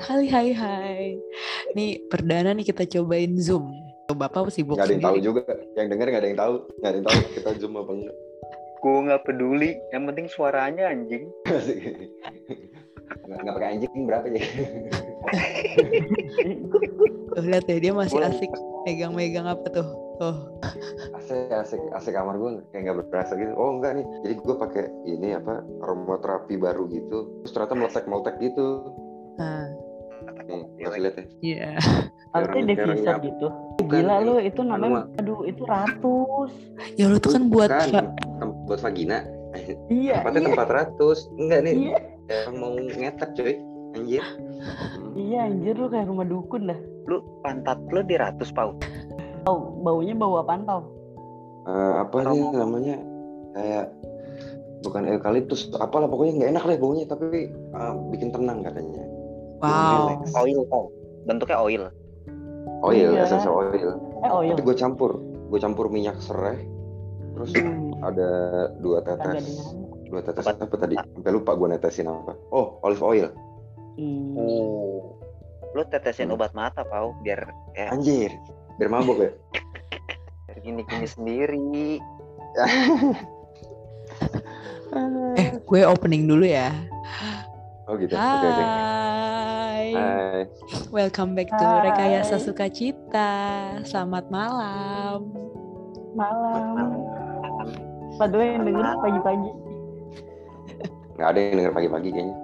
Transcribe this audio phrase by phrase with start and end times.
[0.00, 1.20] Hai hai hai.
[1.76, 3.72] Nih perdana nih kita cobain Zoom.
[4.06, 5.42] Bapak sibuk Gak ada yang tahu juga.
[5.74, 6.54] Yang denger gak ada yang tahu.
[6.78, 8.16] Gak ada yang tahu kita zoom apa enggak.
[8.78, 9.70] Gue nggak peduli.
[9.90, 11.24] Yang penting suaranya anjing.
[13.26, 14.44] Nggak nggak pakai anjing berapa ya?
[17.34, 18.52] Tuh lihat ya dia masih asik
[18.86, 19.88] megang-megang apa tuh.
[20.16, 20.36] Tuh.
[21.20, 23.52] asik asik asik kamar gue kayak nggak berasa gitu.
[23.58, 24.06] Oh enggak nih.
[24.22, 27.42] Jadi gue pakai ini apa aromaterapi baru gitu.
[27.42, 28.96] Terus ternyata meletek meletek gitu.
[29.36, 29.68] Nah,
[30.96, 31.24] lihat ya.
[31.44, 31.68] iya.
[32.32, 33.46] Harusnya Orang- devisa gitu.
[33.80, 36.52] Bukan, Gila ini lu itu namanya aduh itu ratus.
[36.96, 38.04] Ya lu tuh kan buat Bukan,
[38.66, 39.24] buat vagina.
[39.88, 40.20] Iya.
[40.20, 40.48] Tempatnya iya.
[40.52, 41.18] tempat ratus.
[41.40, 41.74] Enggak nih.
[41.92, 41.98] Iya.
[42.26, 43.54] Yang mau ngetek coy.
[43.96, 44.24] Anjir.
[45.16, 46.78] Iya anjir lu kayak rumah dukun dah.
[47.08, 48.76] Lu pantat lu di ratus pau.
[49.46, 50.82] Tau baunya bau apaan tau?
[51.66, 52.96] Eh, apa nih namanya
[53.56, 53.86] kayak
[54.84, 59.05] bukan eukaliptus apalah pokoknya nggak enak deh baunya tapi eh, bikin tenang katanya
[59.58, 60.20] wow.
[60.36, 60.84] Oil tau.
[61.24, 61.82] Bentuknya oil.
[62.78, 63.24] oil Iya.
[63.24, 64.52] essential oil Eh oil.
[64.52, 66.60] tapi gue campur gue campur minyak serai
[67.32, 68.28] terus Hmm, ada
[68.78, 69.72] dua tetes
[70.04, 70.60] dua tetes Apa?
[70.62, 73.28] apa tadi sampai lupa gue netesin apa oh olive oil
[73.96, 74.36] Hmm.
[74.36, 75.16] Oh.
[75.72, 76.36] Lu tetesin Hmm.
[76.36, 78.28] obat mata pau biar ya anjir
[78.76, 79.32] biar mabuk ya
[80.46, 81.96] biar gini-gini sendiri.
[85.36, 86.72] Eh, gue opening dulu ya.
[87.84, 89.25] oh gitu oke oke Hai.
[89.96, 90.44] Hai.
[90.92, 91.88] Welcome back to Hai.
[91.88, 93.32] Rekayasa Sukacita.
[93.88, 95.32] Selamat malam.
[96.12, 97.00] Malam.
[98.20, 99.50] Padahal yang denger pagi-pagi.
[101.16, 102.36] nggak ada yang denger pagi-pagi kayaknya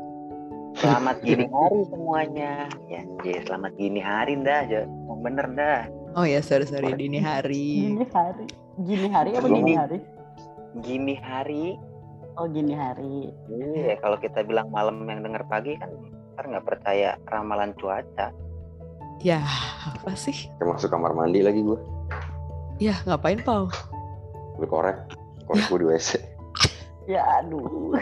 [0.81, 2.53] Selamat gini hari semuanya.
[2.89, 4.61] Ya, anjir, selamat gini hari dah.
[4.65, 4.83] Jo.
[4.89, 5.81] Yang bener dah.
[6.17, 7.93] Oh ya, sorry sorry dini hari.
[7.93, 8.47] Gini hari.
[8.81, 9.57] Gini hari apa Gini.
[9.61, 9.99] gini hari?
[10.81, 11.65] Gini hari.
[12.41, 13.29] Oh gini hari.
[13.53, 15.93] Iya, kalau kita bilang malam yang denger pagi kan
[16.33, 18.33] ntar nggak percaya ramalan cuaca.
[19.23, 19.39] Ya,
[19.87, 20.51] apa sih?
[20.59, 21.79] kayak masuk kamar mandi lagi gue
[22.83, 23.71] Ya, ngapain Pau?
[24.59, 24.99] gue korek
[25.47, 26.11] korek gue di wc
[27.13, 27.95] Ya aduh.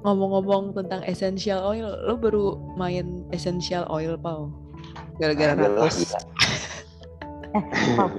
[0.00, 4.48] Ngomong-ngomong tentang essential oil, lo baru main essential oil Pau?
[5.20, 6.08] Gara-gara ratus.
[6.08, 6.20] gila.
[7.98, 8.12] Pap,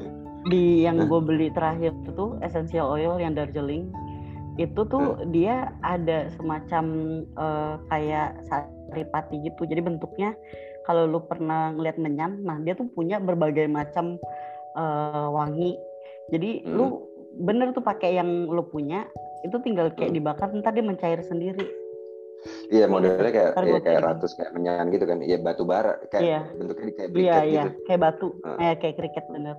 [0.48, 3.90] di yang gue beli terakhir itu tuh essential oil yang Darjeeling
[4.56, 6.86] itu tuh dia ada semacam
[7.24, 10.36] eh, kayak saripati gitu jadi bentuknya
[10.84, 14.20] kalau lu pernah ngeliat menyan nah dia tuh punya berbagai macam
[14.76, 15.76] eh, wangi
[16.32, 16.76] jadi Hmm.
[16.76, 16.86] lu
[17.40, 19.08] bener tuh pakai yang lu punya
[19.42, 20.18] itu tinggal kayak Hmm.
[20.20, 21.64] dibakar ntar dia mencair sendiri
[22.74, 25.22] Iya modelnya kayak Ntar iya, gua kayak ratus kayak menyan gitu kan.
[25.22, 26.40] Iya batu bara kayak Iya.
[26.58, 27.70] bentuknya kayak iya briket iya gitu.
[27.86, 28.58] kayak batu Ah.
[28.58, 29.56] eh, kayak kriket bener.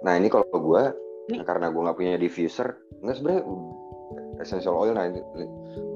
[0.00, 0.96] Nah ini kalau gua
[1.26, 3.42] Ini- karena gua nggak punya diffuser, nggak sebenarnya
[4.38, 5.20] essential oil nah ini,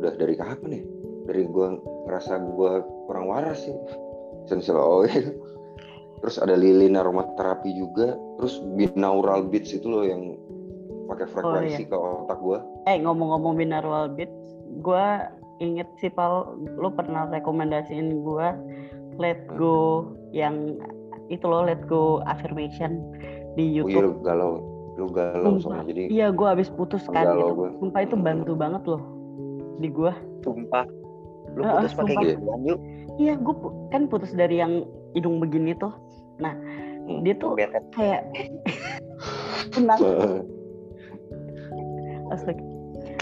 [0.02, 0.82] udah dari kapan ya?
[1.30, 3.76] Dari gua ngerasa gua kurang waras sih
[4.48, 5.34] essential oil.
[6.20, 8.12] Terus ada lilin aromaterapi juga.
[8.36, 10.36] Terus binaural beats itu loh yang
[11.08, 12.60] pakai frekuensi ke otak gua.
[12.84, 14.36] Eh ngomong-ngomong binaural beats,
[14.84, 15.06] gue
[15.60, 18.48] inget sih Pal, lo pernah rekomendasiin gue
[19.20, 20.76] Let Go yang
[21.28, 23.00] itu loh Let Go affirmation
[23.56, 24.24] di Oh iya YouTube.
[24.24, 24.60] galau,
[25.00, 25.80] lu galau Sumpah.
[25.80, 27.54] soalnya jadi Iya gue abis putus kan Galau itu.
[27.56, 27.68] gua.
[27.78, 29.02] Sumpah itu bantu banget loh
[29.76, 30.12] di gue.
[30.40, 30.84] Sumpah.
[31.50, 32.22] Lu putus pakai sumpah.
[32.28, 32.78] gituan yuk.
[33.16, 33.54] Iya gue
[33.88, 35.90] kan putus dari yang hidung begini tuh.
[36.38, 36.54] Nah
[37.00, 37.20] Hmm.
[37.20, 37.78] dia tuh Bete.
[37.90, 38.22] kayak
[39.72, 39.98] tenang.
[42.30, 42.62] Astaga.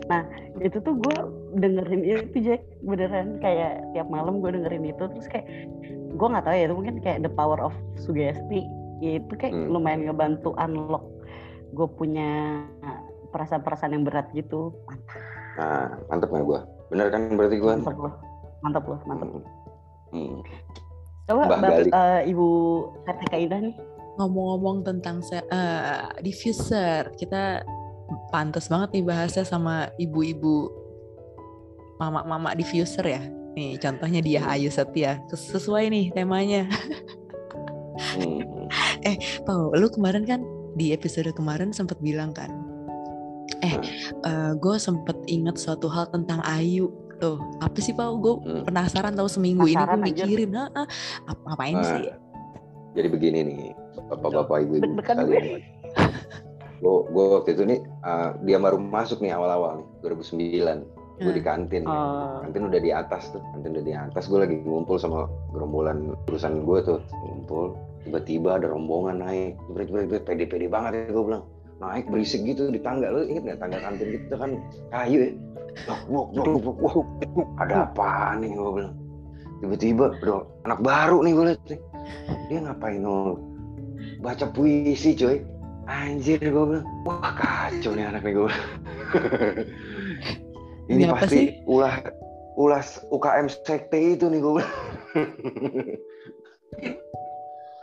[0.07, 0.23] Nah
[0.59, 1.15] itu tuh gue
[1.55, 5.47] dengerin itu Jack beneran kayak tiap malam gue dengerin itu terus kayak
[6.11, 8.65] gue nggak tahu ya itu mungkin kayak the power of sugesti
[8.99, 9.71] ya itu kayak Hmm.
[9.71, 11.03] lumayan ngebantu unlock
[11.69, 12.63] gue punya
[13.29, 14.73] perasaan-perasaan yang berat gitu
[15.59, 16.61] Nah, mantep nggak gua?
[16.87, 17.75] Bener kan berarti gua?
[17.77, 18.15] mantap loh
[18.63, 19.43] mantap loh mantap Hmm.
[20.09, 20.41] Hmm.
[21.29, 21.91] coba Mbah Bapak, Gali.
[21.93, 22.49] eh, ibu
[23.05, 23.75] Kartika Indah nih
[24.17, 27.63] Ngomong-ngomong tentang eh, diffuser, kita
[28.33, 30.67] pantas banget nih bahasnya sama ibu-ibu
[31.99, 33.23] mama-mama diffuser ya.
[33.55, 35.23] Nih contohnya dia Ayu Setia.
[35.31, 36.67] Sesuai nih temanya.
[38.19, 38.67] Hmm.
[39.43, 40.41] Pau, lu kemarin kan
[40.79, 42.49] di episode kemarin sempat bilang kan,
[43.61, 43.77] eh,
[44.55, 46.89] gue sempet inget suatu hal tentang Ayu.
[47.19, 48.15] Tuh, apa sih Pau?
[48.15, 48.63] Gue Hmm.
[48.63, 50.87] penasaran tahu seminggu ini gue Penasaran mikirin, "Ah, ah,
[51.27, 52.03] apa ngapain Nah, sih?
[52.95, 53.61] Jadi begini nih,
[54.07, 55.59] bapak-bapak ibu-ibu sekalian.
[56.79, 60.87] Gue gue waktu itu nih uh, dia baru masuk nih awal-awal nih 2009.
[61.19, 61.83] Gue di kantin.
[61.83, 61.91] ya.
[61.91, 64.31] Oh, Kantin udah di atas tuh, kantin udah di atas.
[64.31, 67.75] Gue lagi ngumpul sama gerombolan urusan gue tuh ngumpul.
[68.09, 71.45] Tiba-tiba ada rombongan naik, jebret jebret jebret, pede-pede banget ya gue bilang.
[71.79, 73.13] naik berisik gitu di tangga.
[73.13, 74.51] Lu inget nggak tangga kantin kita kan
[74.91, 75.31] kayu ya?
[75.87, 76.95] Wah, wah, wah, wah, wah,
[77.39, 78.97] wah, ada apaan nih gue bilang.
[79.61, 81.81] Tiba-tiba bro anak baru nih gue liat nih.
[82.49, 83.37] dia ngapain nol
[84.25, 85.45] baca puisi coy
[85.87, 86.87] anjir gue bilang.
[87.07, 88.49] Wah kacau nih anak nih gue
[90.91, 91.47] ini Ini apa pasti sih?
[91.69, 91.95] ulah
[92.59, 94.75] ulas UKM sekte itu nih gue bilang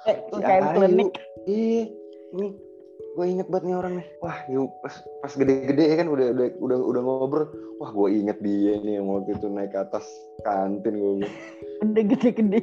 [0.06, 1.10] Eh, UKM klinik.
[1.50, 2.48] Ini
[3.16, 4.08] gue inget banget nih orang nih.
[4.20, 4.92] Wah, yuk pas
[5.24, 7.48] pas gede-gede ya kan udah udah udah udah ngobrol.
[7.80, 10.04] Wah, gue inget dia nih yang waktu itu naik ke atas
[10.44, 11.28] kantin gue.
[11.82, 12.60] Udah gede-gede.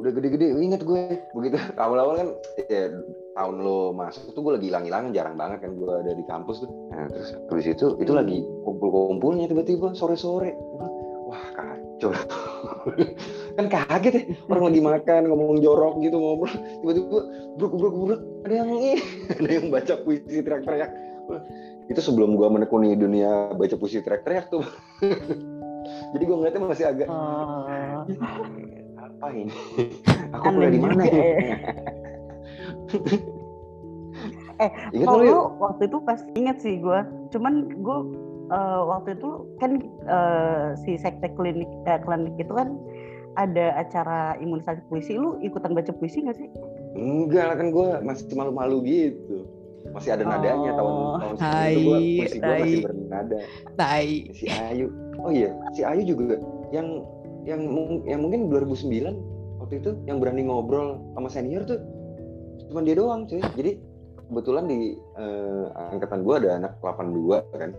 [0.00, 1.20] Udah gede-gede, inget gue.
[1.36, 2.28] Begitu awal-awal kan
[2.72, 2.90] ya
[3.36, 6.70] tahun lo masuk tuh gue lagi hilang-hilangan jarang banget kan gue ada di kampus tuh.
[6.90, 10.56] Nah, terus habis itu itu lagi kumpul-kumpulnya tiba-tiba sore-sore.
[11.28, 11.44] Wah,
[12.00, 12.12] kacau.
[13.58, 16.54] kan kaget ya orang lagi makan ngomong jorok gitu ngobrol.
[16.80, 17.20] Tiba-tiba
[17.60, 19.00] bruk bruk bruk ada yang ih
[19.36, 20.90] ada yang baca puisi teriak-teriak.
[21.92, 24.64] Itu sebelum gua menekuni dunia baca puisi teriak-teriak tuh.
[26.16, 27.66] Jadi gua ngeliatnya masih agak Oh,
[28.96, 29.52] apa ini?
[30.34, 31.56] Aku aneh kuliah di mana ya ya.
[34.60, 37.00] Eh, ingat kalau lu yuk waktu itu pas inget sih gue,
[37.32, 37.98] cuman gue
[38.50, 39.30] eh, waktu itu
[39.62, 39.70] kan
[40.06, 42.74] eh, si sekte klinik eh, klinik itu kan
[43.38, 46.50] ada acara imunisasi puisi, lu ikutan baca puisi gak sih?
[46.90, 49.46] enggak lah kan gua masih malu-malu gitu.
[49.94, 53.38] Masih ada nadanya tahun Oh, tahun sebelum itu gua hai, puisi gua masih bernada.
[53.78, 54.10] Tai.
[54.34, 54.86] si Ayu.
[55.22, 56.42] Oh iya si Ayu juga
[56.74, 57.06] yang
[57.46, 57.62] yang
[58.04, 61.78] yang mungkin 2009 waktu itu yang berani ngobrol sama senior tuh
[62.68, 63.38] cuma dia doang cuy.
[63.54, 63.78] Jadi
[64.28, 65.64] kebetulan di eh,
[65.94, 67.70] angkatan gua ada anak 82 kan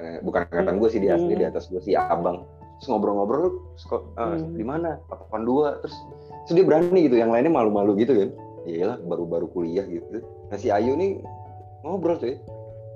[0.00, 1.40] Eh, bukan angkatan gua sih di asli Hmm.
[1.40, 2.48] di atas gua si abang
[2.80, 4.56] terus ngobrol-ngobrol lu eh, Hmm.
[4.56, 5.96] di mana 82 terus
[6.48, 8.30] terus dia berani gitu yang lainnya malu-malu gitu kan
[8.64, 11.20] iyalah baru-baru kuliah gitu nah si Ayu nih
[11.84, 12.40] ngobrol cuy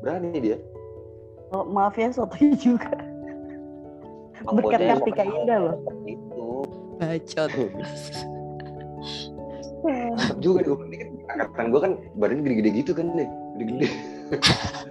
[0.00, 0.56] berani dia
[1.52, 2.90] Oh, maaf ya sotoy juga.
[4.42, 5.76] Berkat Kartika Indah loh.
[6.02, 6.66] Itu.
[6.98, 7.50] Bacot.
[10.40, 10.88] juga kan
[11.30, 13.88] angkatan gue kan badannya gede-gede gitu kan deh gede-gede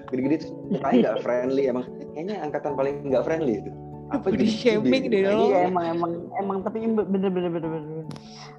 [0.09, 3.71] gede-gede tuh kayak nggak friendly emang kayaknya angkatan paling nggak friendly itu
[4.09, 5.13] apa gede-gede shaming gitu.
[5.15, 5.41] deh, Nah, dong.
[5.49, 7.69] Iya emang emang emang tapi bener bener bener bener.
[7.81, 8.05] bener.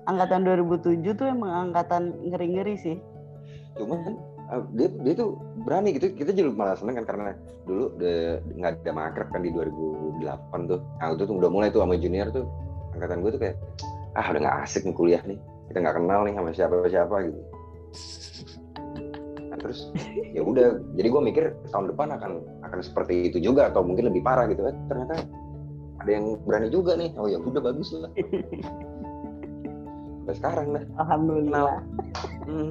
[0.05, 2.97] Angkatan 2007 tuh emang angkatan ngeri-ngeri sih.
[3.75, 4.15] cuman kan
[4.55, 5.35] eh, dia dia tuh
[5.67, 7.35] berani gitu kita juga malah seneng kan karena
[7.67, 10.23] dulu de- nggak ada makrab kan di 2008
[10.71, 12.47] tuh nah itu tuh udah mulai tuh sama junior tuh
[12.95, 13.57] angkatan gue tuh kayak
[14.15, 17.41] ah udah nggak asik nih kuliah nih kita nggak kenal nih sama siapa siapa gitu
[17.43, 18.64] nah,
[19.65, 19.89] terus
[20.31, 20.77] ya udah.
[20.93, 22.33] Jadi gue mikir tahun depan akan
[22.63, 24.61] akan seperti itu juga atau mungkin lebih parah gitu.
[24.63, 25.25] Kan ternyata
[26.05, 27.17] ada yang berani juga nih.
[27.17, 28.13] Oh ya udah bagus lah.
[30.21, 30.85] Sampai sekarang dah.
[31.01, 31.81] Alhamdulillah.
[32.45, 32.71] Hmm.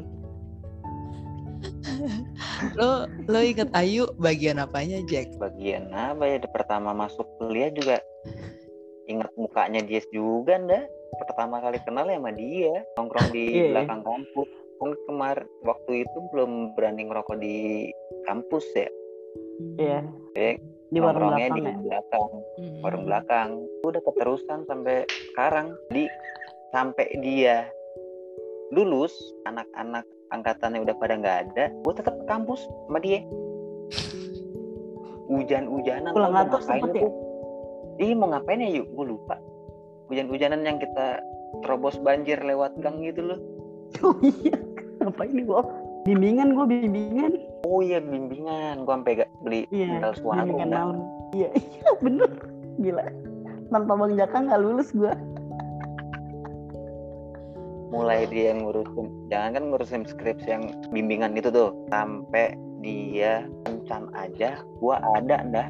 [2.80, 5.34] Lo lo inget Ayu bagian apanya Jack?
[5.36, 6.38] bagian apa ya?
[6.46, 8.00] Pertama masuk kuliah juga
[9.04, 10.88] ingat mukanya dia juga ndak
[11.20, 13.76] pertama kali kenal ya sama dia nongkrong di Iya.
[13.76, 17.90] belakang kampus pun kemarin waktu itu belum berani ngerokok di
[18.26, 18.90] kampus ya.
[19.80, 20.00] Iya.
[20.38, 20.56] Eh,
[20.94, 21.74] Di warung belakang di ya.
[21.82, 22.30] belakang
[22.86, 23.50] warung belakang.
[23.82, 25.74] Udah keterusan sampai sekarang.
[25.90, 26.06] Di
[26.70, 27.66] sampai dia
[28.74, 29.14] lulus
[29.46, 33.22] anak-anak angkatannya udah pada nggak ada gue tetap ke kampus sama dia.
[35.30, 37.02] Hujan-hujanan Pulang kantor ngapain sempet ya?
[37.06, 37.14] tuh.
[38.02, 38.70] Ih mau ngapain ya?
[38.82, 39.36] Yuk gue lupa.
[40.10, 41.22] Hujan-hujanan yang kita
[41.62, 43.40] terobos banjir lewat gang gitu loh
[44.02, 44.58] Oh iya.
[45.04, 45.62] Apa ini gua?
[46.04, 47.38] Bimbingan gua bimbingan.
[47.64, 50.12] oh iya bimbingan gue sampai gak beli Iya.
[50.20, 50.84] suara Bimbingan enggak.
[50.84, 50.98] malam.
[51.32, 52.30] Iya, iya bener.
[52.76, 53.06] Gila.
[53.72, 55.14] Tanpa Bang Jaka nggak lulus gua.
[57.94, 64.58] mulai dia ngurusin jangan kan ngurusin skripsi yang bimbingan itu tuh sampai dia kencan aja
[64.82, 65.70] gua ada dah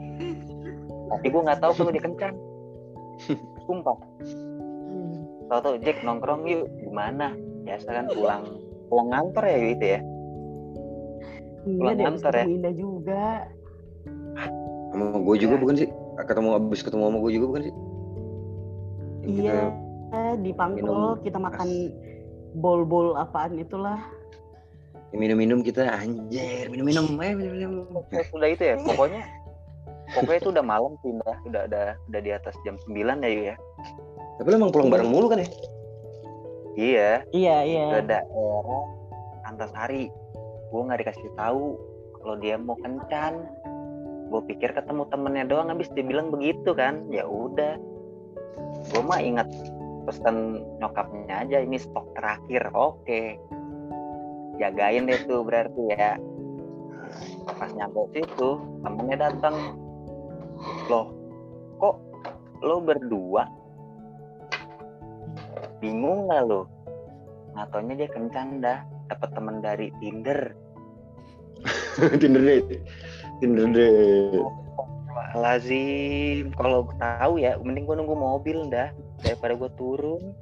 [1.11, 2.33] tapi gua nggak tahu kalau dia kencan
[3.67, 3.99] sumpah
[5.51, 8.43] tahu tahu Jack nongkrong yuk gimana biasa kan pulang
[8.87, 9.99] pulang ngantor ya itu ya?
[11.63, 12.45] Iya Pulang deh, kantor ya?
[12.45, 13.23] Indah juga.
[14.93, 15.89] sama gue juga bukan sih.
[16.13, 17.73] Ketemu abis ketemu sama gue juga bukan sih?
[19.23, 19.53] Yang kita-
[20.13, 21.69] Iya, di Pangkul kita makan
[22.53, 23.97] bol-bol apaan itulah.
[25.13, 27.85] minum-minum kita anjir minum-minum eh minum-minum.
[28.33, 28.75] Udah itu ya?
[28.81, 29.21] Pokoknya
[30.09, 33.55] pokoknya itu udah malam sih udah udah udah, udah di atas jam 9 ya ya.
[34.41, 35.49] Tapi lo emang pulang bareng mulu kan ya
[36.77, 37.11] iya.
[37.31, 37.85] Iya, iya.
[37.97, 38.83] ke daerah
[39.47, 40.09] Antasari.
[40.73, 41.77] Gue nggak dikasih tahu
[42.19, 43.45] kalau dia mau kencan.
[44.33, 47.05] Gue pikir ketemu temennya doang habis dia bilang begitu kan.
[47.13, 47.77] Ya udah.
[48.89, 49.47] Gue mah ingat
[50.03, 52.73] pesan nyokapnya aja ini stok terakhir.
[52.73, 53.37] Oke.
[54.57, 56.17] Jagain deh tuh berarti ya.
[57.45, 58.49] Pas nyampe situ
[58.81, 59.55] temennya datang.
[60.89, 61.23] Loh
[61.77, 61.99] kok
[62.63, 63.43] lo berdua
[65.83, 66.63] bingung nggak lo
[67.53, 68.81] Natonya dia kencan dah.
[69.09, 70.53] Dapat temen dari Tinder.
[72.21, 72.81] Tinder date.
[73.39, 74.41] Tinder date.
[75.33, 78.89] lazim kalau tahu ya mending gue nunggu mobil dah.
[79.21, 80.33] Daripada gue turun.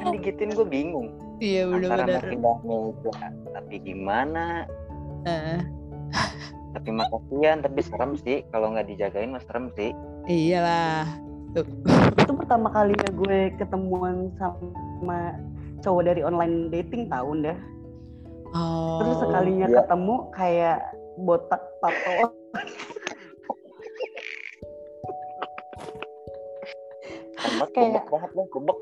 [0.00, 1.08] Kan digituin gue bingung.
[1.40, 2.60] Iya antara bener-bener.
[2.64, 4.64] mau pindah tapi gimana?
[5.28, 5.60] Eh,
[6.72, 8.44] tapi mah kasihan tapi serem sih.
[8.48, 9.92] Kalau nggak dijagain mas serem sih.
[10.28, 11.29] Iyalah.
[11.50, 11.66] Tuh.
[12.14, 15.34] itu pertama kalinya gue ketemuan sama
[15.82, 17.58] cowok dari online dating tahun dah
[18.50, 18.98] Oh.
[18.98, 19.76] terus sekalinya iya.
[19.78, 20.78] ketemu kayak
[21.22, 22.34] botak tato
[27.70, 28.78] Kayak- banget dong gobek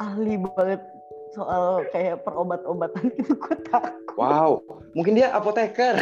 [0.00, 0.80] ahli banget
[1.32, 4.60] soal kayak perobat-obatan gitu gue takut Wow,
[4.92, 5.96] mungkin dia apoteker.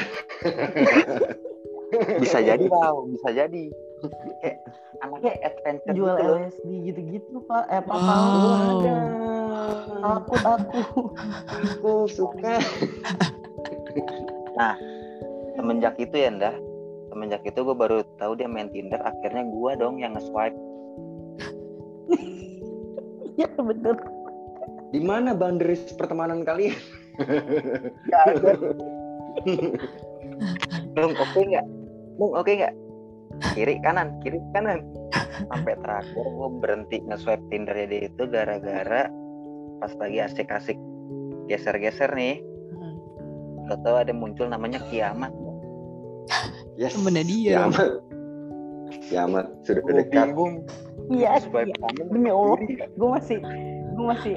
[2.23, 3.71] bisa jadi wow bisa jadi
[4.41, 4.57] kayak
[5.05, 8.81] anaknya adventure jual gitu LSD gitu-gitu pak eh apa Wow.
[10.01, 10.81] takut aku
[11.51, 12.57] Aku suka.
[15.55, 16.55] semenjak itu ya ndah
[17.09, 20.57] semenjak itu gue baru tahu dia main Tinder akhirnya gue dong yang nge-swipe
[23.41, 23.97] ya bener
[24.91, 26.75] Di mana boundaries pertemanan kalian?
[28.11, 28.59] Gak ada.
[30.99, 31.63] Bung, oke nggak?
[32.19, 32.75] Bung, oke nggak?
[33.53, 34.85] Kiri kanan, kiri kanan.
[35.49, 39.09] Sampai terakhir gue berhenti nge-swipe Tinder dia itu gara-gara
[39.79, 40.77] pas lagi asik-asik
[41.47, 42.45] geser-geser nih.
[42.71, 42.97] Hmm.
[43.67, 45.33] Lo tau ada muncul namanya kiamat.
[46.77, 46.95] Yes.
[46.95, 47.53] Temennya dia.
[47.67, 47.89] Kiamat.
[49.03, 50.27] Kiamat sudah Gue dekat.
[50.31, 50.55] bingung.
[51.11, 51.77] iya Swipe iya.
[51.81, 52.07] kanan.
[52.07, 53.39] demi Allah gue masih
[53.91, 54.35] gue masih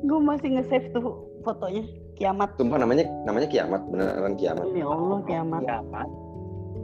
[0.00, 4.66] gue masih nge-save tuh fotonya kiamat Sumpah namanya namanya kiamat, beneran kiamat.
[4.66, 6.08] demi Allah kiamat Kiamat.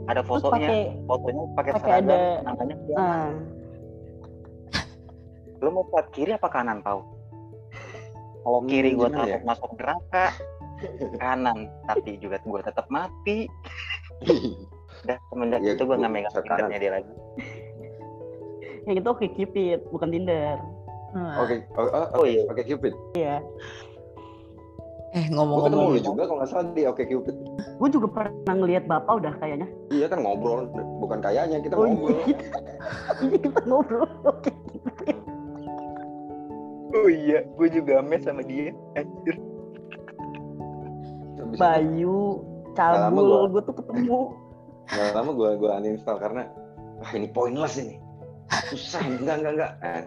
[0.05, 0.67] Ada fotonya.
[0.67, 3.29] pakai Fotonya pakai seragam ada- namanya ah
[5.57, 7.01] Lo mau swipe kiri apa kanan, Pau?
[8.37, 9.39] Kalau Hmm, kiri gue takut ya?
[9.41, 10.25] masuk neraka,
[11.17, 13.49] kanan tapi juga gue tetap mati.
[15.01, 16.33] Udah semenjak Ya, itu gue nggak megang.
[16.35, 17.13] Tindernya dia lagi.
[18.85, 20.61] yang itu oke Cupid bukan Tinder
[21.11, 21.41] Nah.
[21.41, 22.41] Oke, oh, oh, Oh oke, iya.
[22.45, 22.93] oke Cupid.
[23.15, 23.35] iya
[25.09, 27.35] Eh Gue ketemu ngomong-ngomong lu juga kalau nggak salah di Oke Cupid.
[27.75, 32.19] Gue juga pernah ngelihat bapak udah kayaknya Iya kan ngobrol, bukan kayaknya kita oh ngobrol.
[32.23, 32.37] iya
[33.25, 34.51] iya kita ngobrol oke.
[36.95, 38.71] Oh iya, gue juga mes sama dia.
[38.95, 39.35] Anjir.
[41.55, 42.39] Bayu
[42.73, 44.19] cabul gua- gue tuh ketemu
[44.85, 46.43] nggak lama gue gue uninstall karena
[46.97, 47.99] wah ini pointless ini.
[48.69, 49.71] Susah, enggak enggak enggak.
[49.81, 50.03] Eh,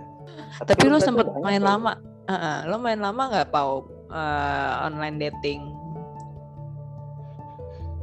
[0.63, 1.93] Tapi lo berarti sempet main lama.
[2.25, 5.61] Heeh, lo main lama nggak pau eh, online dating?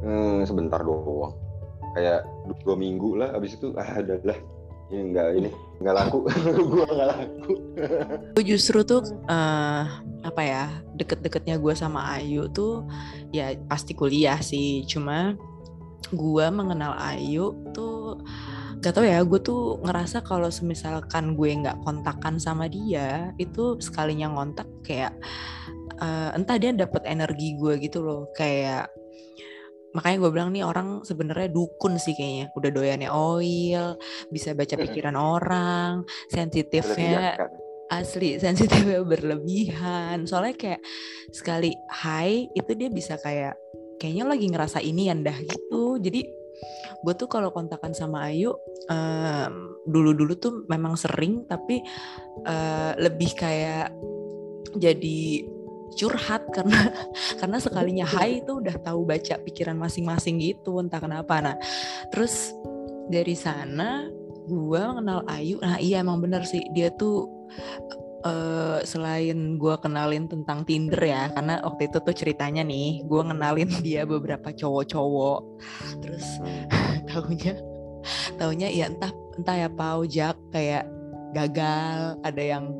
[0.02, 1.32] Hmm, sebentar doang.
[1.96, 3.32] Kayak du- dua minggu lah.
[3.36, 4.38] Abis itu ah udah lah.
[4.86, 5.50] Ini enggak ini
[5.82, 6.18] enggak laku.
[6.70, 7.52] gue enggak laku.
[8.36, 9.82] Gue justru tuh eh,
[10.22, 12.86] apa ya deket-deketnya gue sama Ayu tuh
[13.32, 14.84] ya pasti kuliah sih.
[14.86, 15.34] Cuma
[16.14, 18.22] gue mengenal Ayu tuh
[18.78, 24.30] gak tau ya gue tuh ngerasa kalau semisalkan gue nggak kontakan sama dia itu sekalinya
[24.30, 25.16] ngontak kayak
[25.98, 28.86] eh, entah dia dapet energi gue gitu loh kayak
[29.96, 32.52] makanya gue bilang nih orang sebenarnya dukun sih kayaknya.
[32.52, 33.96] Udah doyannya oil
[34.28, 37.50] bisa baca pikiran orang sensitifnya kan.
[37.88, 40.28] asli sensitifnya berlebihan.
[40.28, 40.82] Soalnya kayak
[41.32, 41.72] sekali
[42.04, 43.56] hai itu dia bisa kayak
[43.96, 45.96] kayaknya lagi ngerasa ini dah gitu.
[45.96, 46.20] Jadi
[47.00, 48.52] gue tuh kalau kontakan sama Ayu
[49.86, 51.80] dulu dulu tuh memang sering tapi
[52.44, 53.90] eh, lebih kayak
[54.76, 55.55] jadi
[55.96, 56.92] curhat karena
[57.40, 61.40] karena sekalinya hai itu udah tahu baca pikiran masing-masing gitu entah kenapa.
[61.40, 61.56] Nah
[62.12, 62.52] terus
[63.08, 64.06] dari sana
[64.46, 65.58] gue mengenal Ayu.
[65.58, 66.62] Nah iya emang bener sih.
[66.70, 67.26] Dia tuh
[68.22, 73.70] eh, selain gue kenalin tentang Tinder ya karena waktu itu tuh ceritanya nih gue ngenalin
[73.86, 75.40] dia beberapa cowok-cowok.
[76.04, 76.26] Terus
[77.10, 77.54] taunya
[78.38, 80.86] taunya ya entah entah ya Pau Jak kayak
[81.34, 82.70] gagal ada yang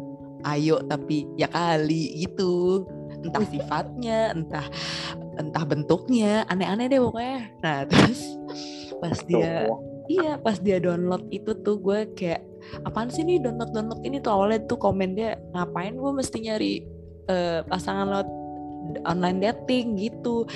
[0.46, 2.86] ayo tapi ya kali gitu
[3.26, 4.66] entah sifatnya entah
[5.36, 7.38] entah bentuknya aneh-aneh deh pokoknya.
[7.60, 8.40] Nah terus
[8.96, 9.68] pas dia
[10.08, 12.42] iya pas dia download itu tuh gue kayak
[12.88, 14.18] apaan sih nih download download ini?
[14.22, 16.72] Tuh awalnya tuh komen dia ngapain gue mesti nyari
[17.28, 18.28] eh, pasangan lewat
[19.04, 19.98] online dating?
[19.98, 20.46] Gitu.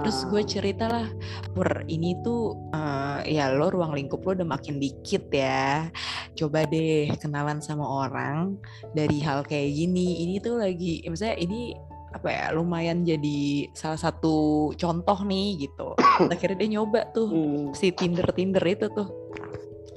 [0.00, 1.06] Terus gue cerita lah
[1.52, 5.92] pur ini tuh eh, ya lo ruang lingkup lo udah makin dikit ya.
[6.32, 8.56] Coba deh kenalan sama orang
[8.96, 10.24] dari hal kayak gini.
[10.24, 11.76] Ini tuh lagi ya misalnya ini
[12.10, 13.40] apa ya lumayan jadi
[13.70, 14.34] salah satu
[14.74, 15.94] contoh nih gitu
[16.34, 17.70] akhirnya dia nyoba tuh Hmm.
[17.70, 19.06] si Tinder Tinder itu tuh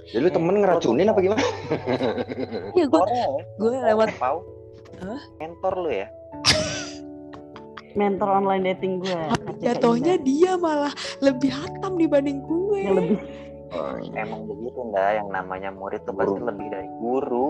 [0.03, 1.41] Jadi lu temen ngeracunin apa gimana?
[2.77, 3.27] ya gue ya.
[3.58, 4.46] gue lewat Pau.
[5.00, 5.22] Hah?
[5.38, 6.08] Mentor lu ya.
[7.93, 9.22] mentor online dating gue
[9.60, 10.89] jatuhnya dia malah
[11.20, 13.17] lebih hatam dibanding gue yang lebih
[13.74, 16.46] Oh, Emang begitu enggak yang namanya murid tuh pasti Guru.
[16.46, 17.48] lebih dari guru.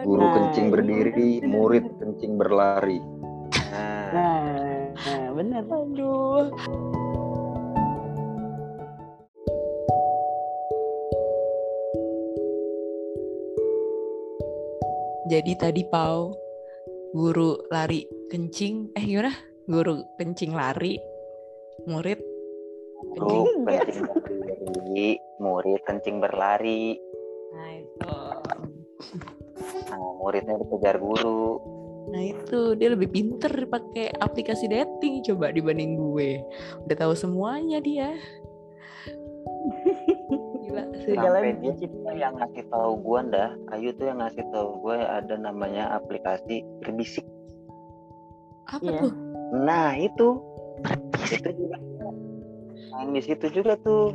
[0.00, 0.72] Guru Nah, kencing iya.
[0.72, 2.96] berdiri, murid kencing berlari.
[3.74, 6.46] Nah, nah, nah bener aduh
[15.26, 16.30] jadi tadi Pau
[17.10, 19.32] guru lari kencing eh gimana
[19.66, 21.00] guru kencing lari
[21.88, 22.20] murid
[23.18, 23.90] guru Enggak.
[23.90, 25.10] kencing berdiri,
[25.42, 26.94] murid kencing berlari.
[27.54, 28.16] nah itu
[29.84, 31.60] Nah, muridnya dikejar guru.
[32.10, 36.40] Nah itu dia lebih pinter pakai aplikasi dating coba dibanding gue
[36.84, 38.12] udah tahu semuanya dia
[40.64, 42.10] gila Sampai dia dicipta.
[42.16, 47.24] yang ngasih tahu gua dah, Ayu tuh yang ngasih tahu gue ada namanya aplikasi berbisik.
[48.68, 49.00] apa Iya.
[49.04, 49.12] tuh
[49.54, 50.28] Nah, itu
[51.30, 51.76] itu juga
[52.90, 54.12] main di situ juga tuh.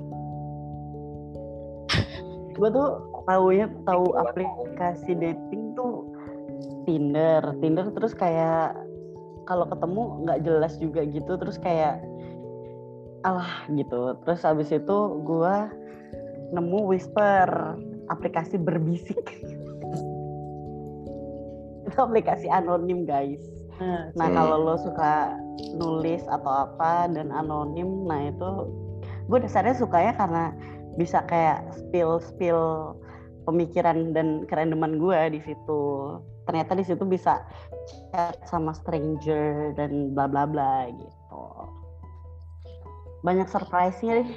[2.60, 2.90] gue tuh
[3.24, 5.59] taunya tahu aplikasi dating
[6.90, 7.42] Tinder.
[7.62, 8.74] Tinder terus kayak
[9.46, 12.02] kalau ketemu nggak jelas juga gitu terus kayak
[13.22, 14.18] alah gitu.
[14.26, 15.56] Terus habis itu gue
[16.50, 17.78] nemu Whisper
[18.10, 19.22] aplikasi berbisik.
[21.86, 23.42] Itu aplikasi anonim guys.
[23.80, 24.36] Nah, Nah Hmm.
[24.36, 25.34] kalau lo suka
[25.78, 28.50] nulis atau apa dan anonim, nah itu
[29.30, 30.46] gue dasarnya sukanya karena
[31.00, 32.94] bisa kayak spill spill
[33.48, 35.82] pemikiran dan kerandoman gue di situ.
[36.50, 37.46] Ternyata di situ bisa
[38.10, 41.42] chat sama stranger dan bla bla bla gitu.
[43.22, 44.32] Banyak surprise-nya deh.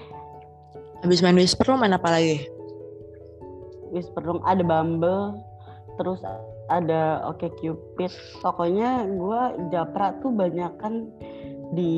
[1.03, 2.47] habis main whisper lo main apa lagi
[3.93, 5.37] Whisper dong ada Bumble,
[6.01, 6.25] terus
[6.73, 8.09] ada Oke Cupid.
[8.41, 11.13] Pokoknya gue japra tuh banyak kan
[11.77, 11.93] di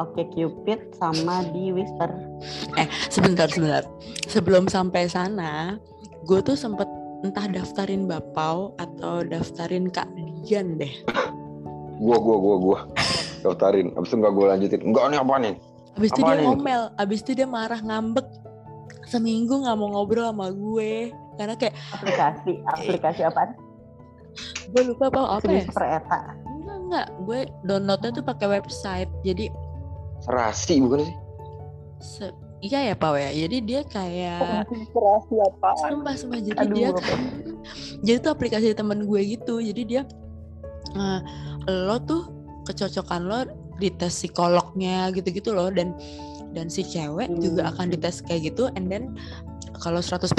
[0.00, 2.08] Oke Cupid sama di Whisper.
[2.80, 3.84] Eh, sebentar, sebentar.
[4.24, 5.76] Sebelum sampai sana,
[6.24, 6.88] gue tuh sempet
[7.20, 10.92] entah daftarin Bapau atau daftarin Kak Dian deh.
[12.00, 12.78] Gua, gua, gua, gua.
[13.44, 13.92] Daftarin.
[13.96, 14.80] Abis itu nggak gua lanjutin.
[14.84, 15.54] Enggak nih apa nih?
[15.98, 18.26] Abis itu dia ngomel, abis itu dia marah ngambek.
[19.10, 21.10] Seminggu nggak mau ngobrol sama gue.
[21.34, 23.50] Karena kayak, Aplikasi, aplikasi apaan?
[24.70, 25.66] gue lupa apa apa ya?
[25.66, 26.20] Whisper Eta.
[26.46, 27.06] Enggak, enggak.
[27.26, 29.10] Gue downloadnya tuh pakai website.
[29.26, 29.50] Jadi,
[30.22, 31.16] Serasi bukan sih?
[32.00, 33.28] se- iya ya Pau ya.
[33.30, 34.68] Jadi dia kayak...
[34.68, 35.76] Inspirasi apaan?
[35.90, 36.40] Sumpah, sumpah.
[36.40, 37.14] Jadi Aduh, dia apa?
[38.00, 40.02] jadi tuh aplikasi temen gue gitu jadi dia
[40.96, 41.20] eh,
[41.68, 42.32] lo tuh
[42.64, 43.38] kecocokan lo
[43.76, 45.92] dites psikolognya gitu-gitu loh dan
[46.50, 47.70] dan si cewek juga Hmm.
[47.76, 49.12] akan dites kayak gitu and then
[49.76, 50.32] kalau 100%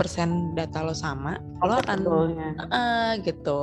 [0.58, 1.98] data lo sama lo akan
[2.68, 3.62] eh, gitu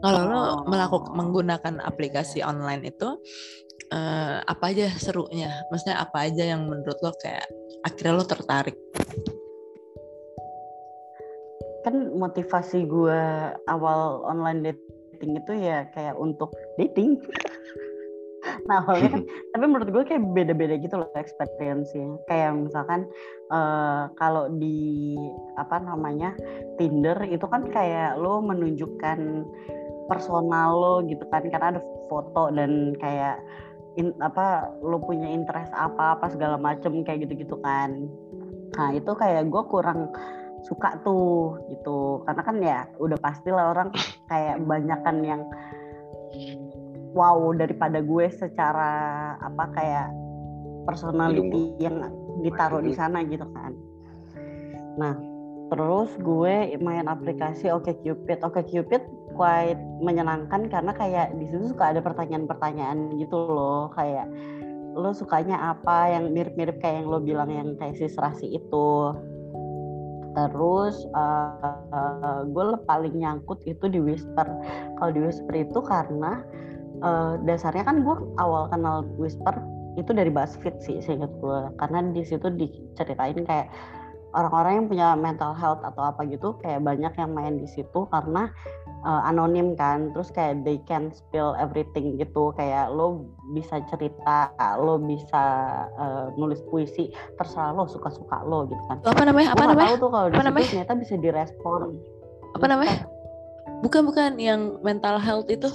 [0.00, 0.54] kalau lo Oh.
[0.64, 3.18] melakukan menggunakan aplikasi online itu
[3.92, 7.46] eh, apa aja serunya maksudnya apa aja yang menurut lo kayak
[7.86, 8.76] akhirnya lo tertarik
[11.86, 13.22] Kan motivasi gue
[13.70, 16.50] awal online dating itu ya kayak untuk
[16.82, 17.22] dating.
[18.66, 19.22] nah awalnya kan,
[19.54, 22.18] tapi menurut gue kayak beda-beda gitu loh experience-nya.
[22.26, 23.06] Kayak misalkan
[23.54, 25.14] eh, kalau di
[25.54, 26.34] apa namanya
[26.74, 29.46] Tinder itu kan kayak lo menunjukkan
[30.10, 33.38] personal lo gitu kan karena ada foto dan kayak
[33.96, 38.08] in, apa lo punya interest apa apa segala macem kayak gitu-gitu kan.
[38.76, 40.12] Nah itu kayak gue kurang
[40.64, 43.88] suka tuh gitu karena kan ya udah pastilah orang
[44.26, 45.42] kayak banyakan yang
[47.16, 48.92] wow daripada gue secara
[49.40, 50.08] apa kayak
[50.84, 51.98] personality yang
[52.44, 53.72] ditaruh di sana gitu kan.
[54.96, 55.14] Nah,
[55.72, 59.02] terus gue main aplikasi Oke Cupid.
[59.36, 64.24] Quite menyenangkan karena kayak di situ suka ada pertanyaan-pertanyaan gitu loh, kayak
[64.96, 68.88] lo sukanya apa yang mirip-mirip kayak yang lo bilang yang kayak si serasi itu.
[70.32, 74.48] Terus eh, eh, gue paling nyangkut itu di Whisper.
[74.96, 76.40] Kalau di Whisper itu karena
[77.04, 79.52] eh, dasarnya kan gue awal kenal Whisper
[79.96, 83.72] itu dari BuzzFeed sih seingat gue karena di situ diceritain kayak
[84.36, 88.52] orang-orang yang punya mental health atau apa gitu kayak banyak yang main di situ karena
[89.04, 94.48] uh, anonim kan terus kayak they can spill everything gitu kayak lo bisa cerita
[94.80, 95.44] lo bisa
[95.98, 100.00] uh, nulis puisi terserah lo suka-suka lo gitu kan apa namanya apa Gua namanya tahu
[100.00, 100.68] tuh kalau Apa namanya?
[100.70, 101.80] ternyata bisa direspon
[102.56, 102.96] Apa namanya?
[103.84, 105.68] bukan bukan yang mental health itu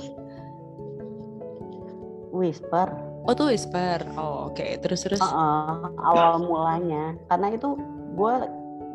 [2.32, 2.90] whisper
[3.22, 4.02] Oh tuh whisper.
[4.18, 4.66] Oh oke.
[4.82, 5.22] Terus terus.
[5.22, 7.78] Uh-uh, awal mulanya karena itu
[8.18, 8.34] gue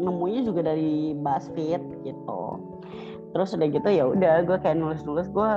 [0.03, 2.41] nemunya juga dari BuzzFeed gitu
[3.37, 5.51] terus udah gitu ya udah gue kayak nulis nulis gue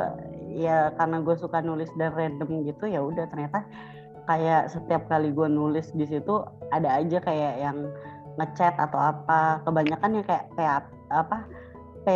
[0.52, 3.64] ya karena gue suka nulis dan random gitu ya udah ternyata
[4.28, 6.44] kayak setiap kali gue nulis di situ
[6.76, 7.88] ada aja kayak yang
[8.36, 9.64] ngechat atau apa.
[9.64, 10.74] Kebanyakan ya kayak kayak
[11.10, 11.38] apa?
[12.04, 12.08] P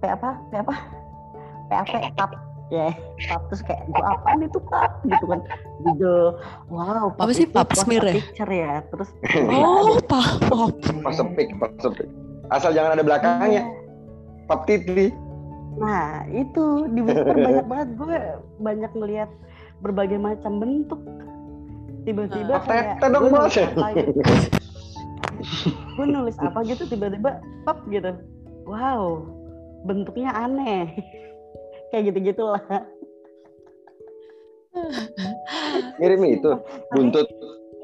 [0.00, 0.40] p apa?
[0.48, 0.74] P apa?
[1.68, 2.32] P apa tap
[2.72, 2.88] ya
[3.28, 5.44] pap terus kayak gue apa nih tuh pap gitu kan.
[5.84, 6.40] Google
[6.72, 8.14] wow pap Apa sih pap smear ya?
[8.16, 8.80] picture ya.
[8.88, 9.12] Terus
[9.52, 10.72] Oh pop pop.
[10.80, 12.08] Pas sepik, pas sepik.
[12.48, 13.81] Asal jangan ada belakangnya.
[14.46, 15.12] Pap titi.
[15.78, 18.18] Nah itu di Whisper banyak banget gue
[18.60, 19.30] banyak ngelihat
[19.80, 21.00] berbagai macam bentuk.
[22.02, 23.42] Tiba-tiba Pap kayak tete dong gue bos.
[23.42, 24.10] nulis apa gitu.
[25.92, 27.30] gue nulis apa gitu tiba-tiba
[27.64, 28.10] pop gitu.
[28.66, 29.26] Wow
[29.86, 30.90] bentuknya aneh.
[31.90, 32.62] kayak gitu-gitulah.
[36.00, 36.50] Ngirim itu
[36.96, 37.28] buntut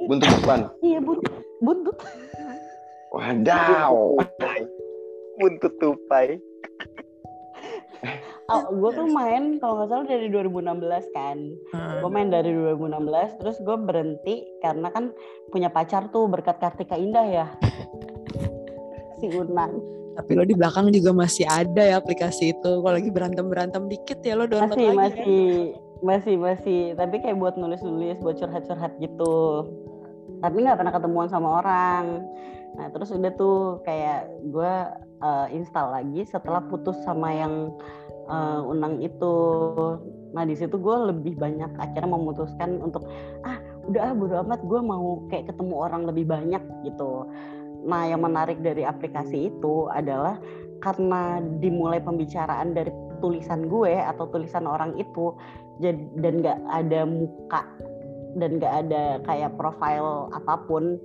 [0.08, 0.60] buntut depan.
[0.80, 1.34] Iya buntut.
[1.60, 1.96] Buntut.
[3.12, 4.16] Wadaw.
[5.36, 6.40] Buntut tupai.
[8.48, 11.36] Oh, gue tuh main kalau nggak salah dari 2016 kan.
[11.74, 12.00] Hmm.
[12.00, 15.12] Gue main dari 2016 terus gue berhenti karena kan
[15.52, 17.46] punya pacar tuh berkat Kartika Indah ya.
[19.20, 19.82] Si Unang.
[20.16, 22.70] Tapi lo di belakang juga masih ada ya aplikasi itu.
[22.80, 24.98] Kalau lagi berantem berantem dikit ya lo download masih lagi.
[24.98, 25.46] masih
[25.98, 29.66] masih masih tapi kayak buat nulis nulis buat curhat curhat gitu
[30.38, 32.22] tapi nggak pernah ketemuan sama orang
[32.76, 34.72] nah terus udah tuh kayak gue
[35.22, 37.74] uh, install lagi setelah putus sama yang
[38.28, 39.34] uh, unang itu.
[40.36, 43.08] Nah di situ gue lebih banyak akhirnya memutuskan untuk
[43.42, 47.26] ah udah ah bodo amat gue mau kayak ketemu orang lebih banyak gitu.
[47.88, 50.36] Nah yang menarik dari aplikasi itu adalah
[50.78, 55.34] karena dimulai pembicaraan dari tulisan gue atau tulisan orang itu
[55.82, 57.62] dan nggak ada muka
[58.38, 61.00] dan nggak ada kayak profile apa pun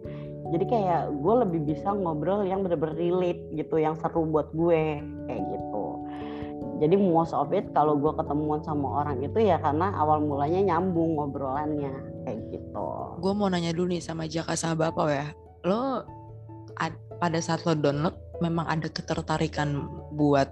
[0.54, 5.44] jadi kayak gue lebih bisa ngobrol yang bener-bener relate gitu yang seru buat gue kayak
[5.50, 5.86] gitu
[6.78, 11.18] jadi most of it kalau gue ketemuan sama orang itu ya karena awal mulanya nyambung
[11.18, 11.94] ngobrolannya
[12.28, 12.88] kayak gitu
[13.24, 15.28] Gue mau nanya dulu nih sama Jaka sama Bapak ya.
[15.64, 16.04] Lo
[16.76, 20.52] ad- pada saat lo download memang ada ketertarikan buat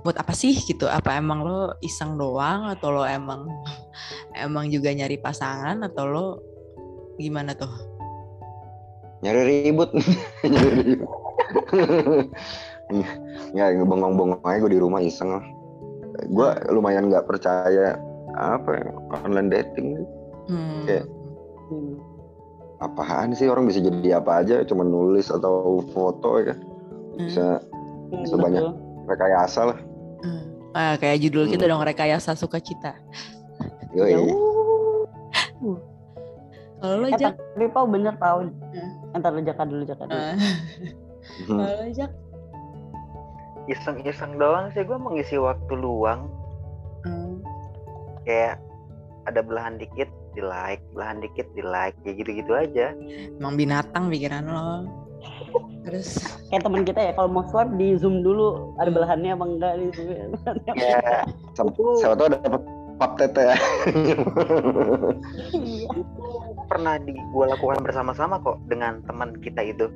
[0.00, 0.88] buat apa sih gitu?
[0.88, 3.44] Apa emang lo iseng doang atau lo emang
[4.46, 6.26] emang juga nyari pasangan atau lo
[7.20, 7.89] gimana tuh?
[9.20, 9.90] Nyari ribut.
[10.44, 11.10] Nyari ribut.
[13.52, 15.44] ya bengong-bengong aja gue di rumah iseng lah.
[16.26, 17.96] Gue lumayan nggak percaya
[18.32, 19.88] apa ya, online dating
[20.46, 20.82] Hmm.
[20.82, 21.06] Kayak-
[22.80, 27.18] apaan sih orang bisa jadi apa aja cuma nulis atau foto ya kan Hmm.
[27.20, 27.46] bisa
[28.10, 29.06] Hmm, Sebanyak- betul.
[29.06, 29.78] rekayasa lah
[30.20, 30.42] Hmm.
[30.70, 31.72] Ah, kayak judul kita Hmm.
[31.72, 32.98] dong rekayasa sukacita.
[33.92, 34.10] Yoi.
[34.10, 35.78] Ya, uh.
[36.76, 38.42] Kalau lo Eh, Jak, tapi Pau bener Pau.
[38.42, 38.89] Hmm.
[39.16, 40.22] Entar lu jaka dulu jaka dulu.
[41.46, 41.62] Hmm.
[43.68, 46.26] Iseng-iseng doang sih gue mengisi waktu luang.
[47.04, 47.44] hmm.
[48.24, 48.56] Kayak
[49.28, 52.96] ada belahan dikit di like, belahan dikit di like, kayak gitu-gitu aja.
[53.38, 54.88] emang binatang pikiran lo.
[55.84, 56.18] Terus
[56.48, 59.86] Kayak teman kita ya kalau mau swipe di zoom dulu ada belahannya apa enggak di
[59.94, 60.08] zoom.
[60.74, 62.62] Ya, siapa tahu dapat
[63.00, 63.56] pap tete ya.
[66.68, 69.88] Pernah di gue lakukan bersama-sama kok dengan teman kita itu.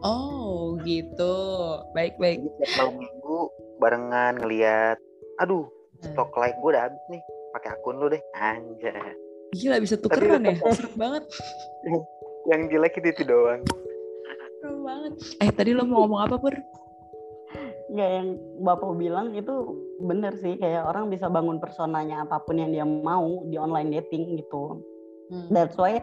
[0.00, 1.36] Oh gitu.
[1.92, 2.40] Baik baik.
[2.40, 3.38] Jadi malam minggu
[3.76, 4.96] barengan ngeliat,
[5.44, 5.68] aduh
[6.00, 7.20] stok like gue udah habis nih,
[7.52, 9.12] pakai akun lu deh, anjay.
[9.52, 10.56] Gila bisa tukeran ya.
[10.72, 11.28] Seru banget.
[12.48, 13.60] Yang jelek itu, itu doang.
[14.64, 15.12] Seru banget.
[15.44, 16.56] Eh tadi lo mau ngomong apa Pur?
[17.90, 22.70] Ya yang Bapak bilang itu bener sih kayak orang bisa bangun personanya apa pun yang
[22.70, 24.78] dia mau di online dating gitu.
[25.46, 26.02] That's why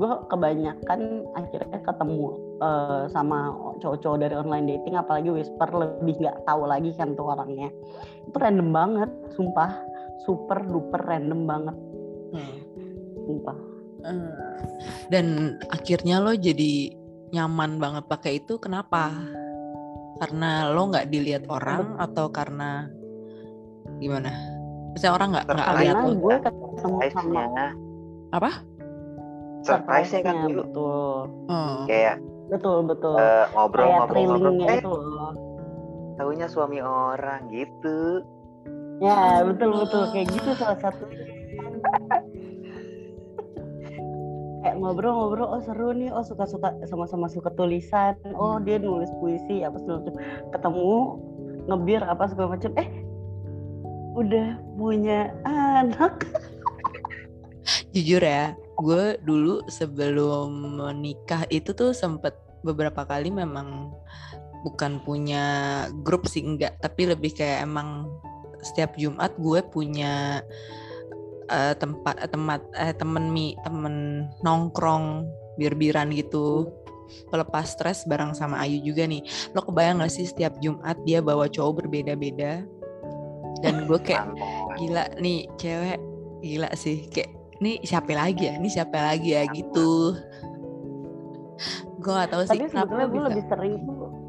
[0.00, 3.52] gue kebanyakan akhirnya ketemu eh, sama
[3.84, 7.68] cowok-cowok dari online dating apalagi whisper lebih nggak tahu lagi kan tuh orangnya.
[8.28, 9.76] Itu random banget, sumpah.
[10.24, 11.76] Super duper random banget,
[12.32, 12.56] Hmm.
[13.26, 13.58] sumpah.
[14.08, 14.32] Eh,
[15.12, 16.94] Dan akhirnya lo jadi
[17.34, 19.12] nyaman banget pakai itu kenapa?
[20.20, 22.88] Karena lo nggak dilihat orang atau karena
[23.98, 24.30] gimana?
[24.92, 26.10] Misalnya orang nggak nggak lihat lo.
[26.20, 27.44] gue ketemu sama
[28.32, 28.50] Apa?
[29.62, 30.60] surprise-nya kan dulu.
[30.66, 31.18] betul.
[31.48, 31.86] Oh.
[31.86, 32.18] Kayak
[32.52, 33.16] Betul, betul.
[33.16, 35.32] eh, kayak ngobrol-ngobrol-ngobrol, trailingnya eh itu loh.
[36.20, 38.20] tahunya suami orang gitu.
[39.00, 41.04] Ya, betul betul kayak gitu salah satu.
[44.62, 49.76] Kayak ngobrol-ngobrol, oh seru nih, oh suka-suka sama-sama suka tulisan, oh dia nulis puisi apa
[49.82, 50.14] segala macam.
[50.54, 50.92] Ketemu
[51.66, 52.88] ngebir apa segala macam, eh
[54.14, 54.48] udah
[54.78, 56.26] punya anak.
[57.92, 63.92] jujur ya gue dulu sebelum menikah itu tuh sempet beberapa kali memang
[64.66, 65.44] bukan punya
[66.02, 68.08] grup sih enggak tapi lebih kayak emang
[68.62, 70.40] setiap Jumat gue punya
[71.48, 75.26] uh, tempat tempat eh, temen mi temen nongkrong
[75.56, 76.70] bir-biran gitu.
[77.28, 79.20] Pelepas stres bareng sama Ayu juga nih.
[79.52, 82.64] Lo kebayang gak sih setiap Jumat dia bawa cowok berbeda-beda?
[83.60, 84.32] Dan gue kayak
[84.80, 86.00] gila nih cewek
[86.40, 87.04] gila sih.
[87.12, 88.54] Kayak ini siapa lagi ya?
[88.56, 89.44] Ini siapa lagi ya?
[89.52, 89.90] Gitu.
[92.00, 94.22] Gue gak tahu sih tapi sebetulnya gue lebih sering tuh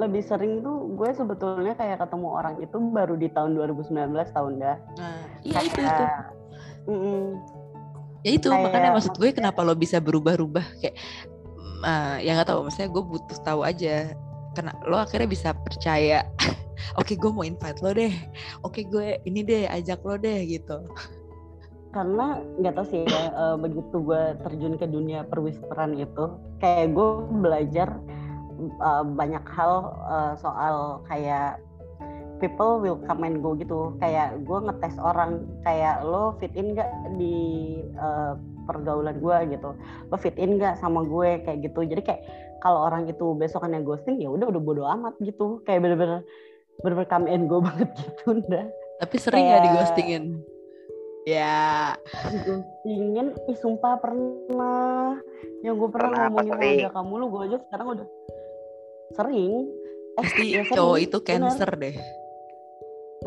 [0.00, 4.76] lebih sering tuh gue sebetulnya kayak ketemu orang itu baru di tahun 2019 tahun dah
[4.96, 6.04] nah, iya itu itu
[6.88, 7.24] mm -mm.
[8.24, 10.96] ya itu kayak, makanya maksud gue kenapa lo bisa berubah-ubah kayak
[11.84, 14.12] uh, ya nggak tahu maksudnya gue butuh tahu aja
[14.54, 16.26] karena lo akhirnya bisa percaya
[17.00, 18.14] oke okay, gue mau invite lo deh
[18.66, 20.78] oke okay, gue ini deh ajak lo deh gitu
[21.90, 27.10] karena nggak tahu sih ya uh, begitu gue terjun ke dunia perwisperan itu kayak gue
[27.42, 27.98] belajar
[28.78, 31.58] uh, banyak hal uh, soal kayak
[32.40, 33.94] people will come and go gitu.
[34.00, 36.88] Kayak gue ngetes orang kayak lo fit in gak
[37.20, 37.36] di
[38.00, 39.76] uh, pergaulan gue gitu.
[40.08, 41.44] Lo fit in gak sama gue?
[41.44, 41.84] Kayak gitu.
[41.84, 42.22] Jadi kayak
[42.64, 45.60] kalau orang itu besokannya ghosting ya udah udah bodo amat gitu.
[45.68, 46.24] Kayak bener-bener
[46.80, 48.66] bener-bener come and go banget gitu udah
[49.00, 49.52] tapi sering kayak...
[49.56, 50.24] gak di ghostingin
[51.28, 51.92] Ya.
[52.88, 55.20] Ingin, ih sumpah pernah.
[55.60, 57.12] Yang gue pernah, pernah ngomongin sama kamu.
[57.20, 58.06] Lu, gue aja sekarang udah
[59.20, 59.52] sering.
[60.16, 61.92] Eh, Pasti ya cowok itu cancer bener.
[61.92, 61.96] deh.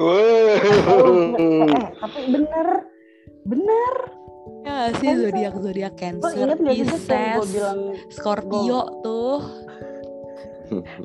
[0.01, 2.67] Oh, eh, tapi bener,
[3.45, 3.93] bener.
[4.63, 7.45] Ya sih zodiak zodiak cancer, Pisces,
[8.09, 9.37] Scorpio tuh.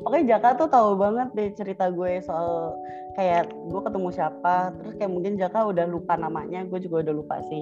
[0.01, 2.73] Oke Jaka tuh tahu banget deh cerita gue soal
[3.13, 7.37] kayak gue ketemu siapa terus kayak mungkin Jaka udah lupa namanya gue juga udah lupa
[7.45, 7.61] sih.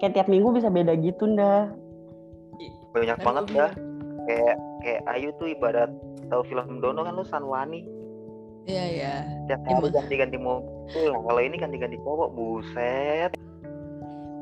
[0.00, 1.68] Kayak tiap minggu bisa beda gitu ndah
[2.96, 3.68] banyak Dan banget ya.
[4.24, 5.90] Kayak kayak Ayu tuh ibarat
[6.32, 8.01] tahu film Dono kan lu Sanwani
[8.66, 9.14] iya iya.
[9.50, 11.10] Tiap hari ganti-ganti mobil.
[11.10, 13.30] Nah, kalau ini ganti-ganti cowok buset.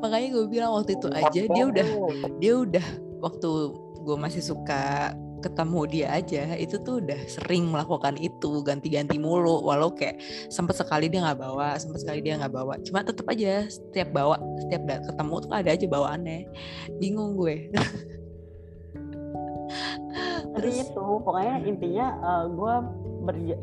[0.01, 1.87] Makanya gue bilang waktu itu aja dia udah
[2.41, 2.85] dia udah
[3.21, 3.49] waktu
[4.01, 9.61] gue masih suka ketemu dia aja itu tuh udah sering melakukan itu ganti-ganti mulu.
[9.61, 10.21] Walau kayak
[10.53, 12.77] sempet sekali dia nggak bawa sempet sekali dia nggak bawa.
[12.85, 16.39] Cuma tetap aja setiap bawa setiap ketemu tuh ada aja bawaannya.
[17.01, 17.69] Bingung gue.
[20.51, 22.75] Terus itu pokoknya intinya uh, gue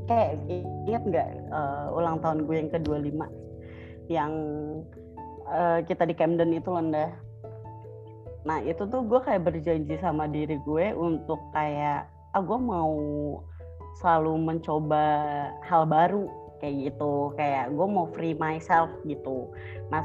[0.07, 4.33] kayak ingat nggak uh, ulang tahun gue yang ke 25 yang
[5.51, 6.83] uh, kita di Camden itu loh
[8.49, 12.97] Nah itu tuh gue kayak berjanji sama diri gue untuk kayak ah gue mau
[14.01, 15.05] selalu mencoba
[15.69, 16.25] hal baru
[16.65, 17.37] kayak gitu.
[17.37, 19.53] Kayak gue mau free myself gitu.
[19.93, 20.01] Nah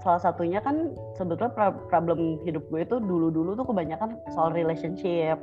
[0.00, 1.52] salah satunya kan sebetulnya
[1.88, 5.40] problem hidup gue itu dulu-dulu tuh kebanyakan soal relationship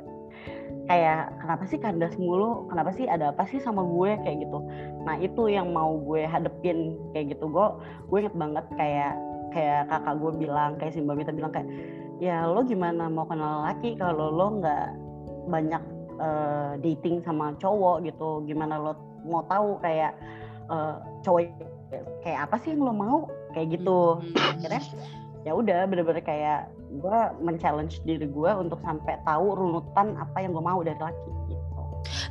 [0.90, 2.66] kayak kenapa sih kandas mulu?
[2.66, 4.18] Kenapa sih ada apa sih sama gue?
[4.26, 4.58] Kayak gitu.
[5.06, 7.46] Nah itu yang mau gue hadepin kayak gitu.
[7.48, 7.66] Gue
[8.10, 9.12] gue inget banget kayak
[9.52, 11.68] kayak kakak gue bilang kayak si mbak Mita bilang kayak
[12.18, 14.86] ya lo gimana mau kenal laki kalau lo nggak
[15.50, 15.82] banyak
[16.18, 18.42] uh, dating sama cowok gitu?
[18.48, 18.92] Gimana lo
[19.22, 20.16] mau tahu kayak
[20.66, 21.46] uh, cowok
[22.26, 23.18] kayak apa sih yang lo mau?
[23.52, 24.18] Kayak gitu.
[24.18, 24.56] Hmm.
[24.56, 24.82] akhirnya
[25.42, 30.64] ya udah bener-bener kayak gue men-challenge diri gue untuk sampai tahu runutan apa yang gue
[30.64, 31.82] mau dari laki gitu.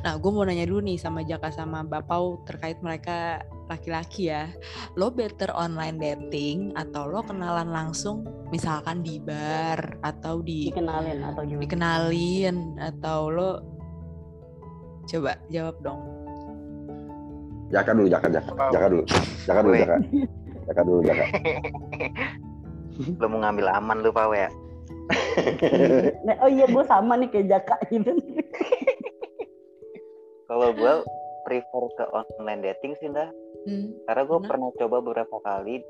[0.04, 4.52] Nah, gue mau nanya dulu nih sama Jaka sama Bapau terkait mereka laki-laki ya,
[4.94, 8.22] lo better online dating atau lo kenalan langsung
[8.52, 11.62] misalkan di bar atau di dikenalin atau gimana?
[11.64, 13.50] Dikenalin atau lo
[15.08, 16.00] coba jawab dong.
[17.72, 19.04] Jaka dulu, Jaka, Jaka, Jaka dulu,
[19.48, 19.96] Jaka dulu, Jaka,
[20.68, 21.24] Jaka dulu, Jaka.
[23.20, 24.50] lo mau ngambil aman lu Pak ya?
[26.44, 28.12] oh iya gue sama nih kayak Jaka gitu.
[30.46, 30.94] Kalau gue
[31.48, 33.28] prefer ke online dating sih dah
[33.62, 33.94] Hmm.
[34.06, 35.82] Karena gue pernah coba beberapa kali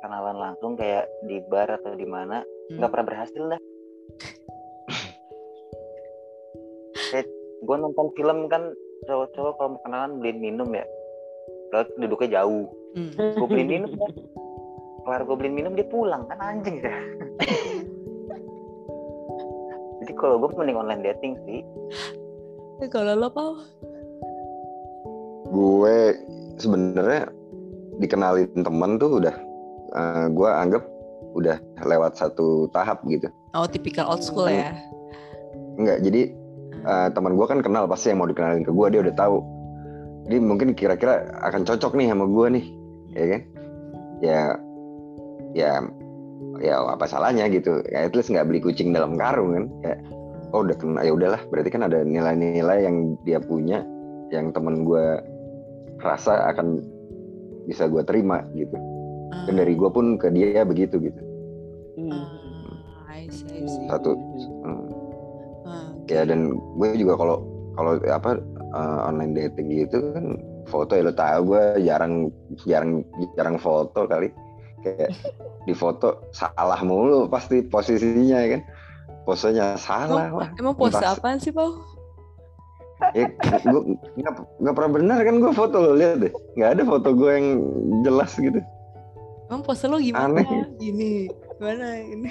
[0.00, 2.40] kenalan langsung kayak di bar atau di mana
[2.72, 2.92] nggak hmm.
[2.92, 3.60] pernah berhasil dah.
[7.10, 7.28] kayak
[7.60, 8.72] gue nonton film kan
[9.04, 10.86] cowok-cowok kalau mau kenalan beliin minum ya,
[11.76, 12.66] lalu duduknya jauh.
[12.96, 13.12] Hmm.
[13.36, 14.10] Gue beliin minum kan.
[15.10, 16.94] Kelar gue beliin minum dia pulang kan anjing ya.
[19.98, 21.66] Jadi kalau gue mending online dating sih.
[22.94, 23.58] Kalau lo Pau?
[25.50, 26.14] Gue
[26.62, 27.26] sebenarnya
[27.98, 29.34] dikenalin temen tuh udah
[29.98, 30.86] uh, eh, gue anggap
[31.34, 33.26] udah lewat satu tahap gitu.
[33.58, 34.78] Oh, tipikal old school ya?
[35.74, 36.30] Enggak, jadi
[36.86, 39.42] uh, teman gue kan kenal pasti yang mau dikenalin ke gue dia udah tahu.
[40.30, 42.64] Jadi mungkin kira-kira akan cocok nih sama gue nih,
[43.18, 43.42] ya kan?
[44.22, 44.42] Ya,
[45.56, 45.82] ya
[46.60, 49.98] ya apa salahnya gitu ya at least nggak beli kucing dalam karung kan kayak
[50.52, 53.86] oh udah kena ya udahlah berarti kan ada nilai-nilai yang dia punya
[54.30, 55.18] yang temen gue
[56.00, 56.82] rasa akan
[57.68, 58.74] bisa gue terima gitu
[59.46, 61.20] dan dari gue pun ke dia begitu gitu
[62.00, 62.16] Hmm.
[63.04, 63.84] Ah, I see, I see.
[63.90, 64.16] satu
[64.64, 64.64] Hmm.
[64.64, 64.86] hmm.
[65.68, 67.44] Ah, ya dan gue juga kalau
[67.76, 68.40] kalau apa
[68.72, 72.30] uh, online dating gitu kan foto ya lo tahu gue jarang
[72.64, 73.04] jarang
[73.36, 74.32] jarang foto kali
[74.80, 75.10] kayak
[75.64, 78.62] di foto salah mulu pasti posisinya ya kan
[79.28, 81.76] posenya salah Emang, lah emang pose Entah- apaan sih, Pau?
[83.16, 83.32] ya,
[83.64, 83.80] gue
[84.20, 87.48] nggak nggak pernah benar kan gue foto lo lihat deh nggak ada foto gue yang
[88.04, 88.60] jelas gitu
[89.50, 90.30] Emang pose lo gimana?
[90.30, 90.46] Aneh.
[90.78, 91.26] Gini,
[91.58, 92.30] gimana ini?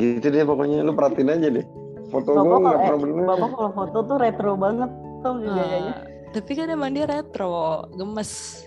[0.00, 1.66] gitu deh pokoknya lo perhatiin aja deh
[2.08, 4.90] foto gue nggak eh, pernah benar Bapak kalau foto tuh retro banget
[5.22, 5.94] tuh gayanya.
[5.94, 5.98] Ah,
[6.32, 8.64] tapi kan emang dia retro, gemes.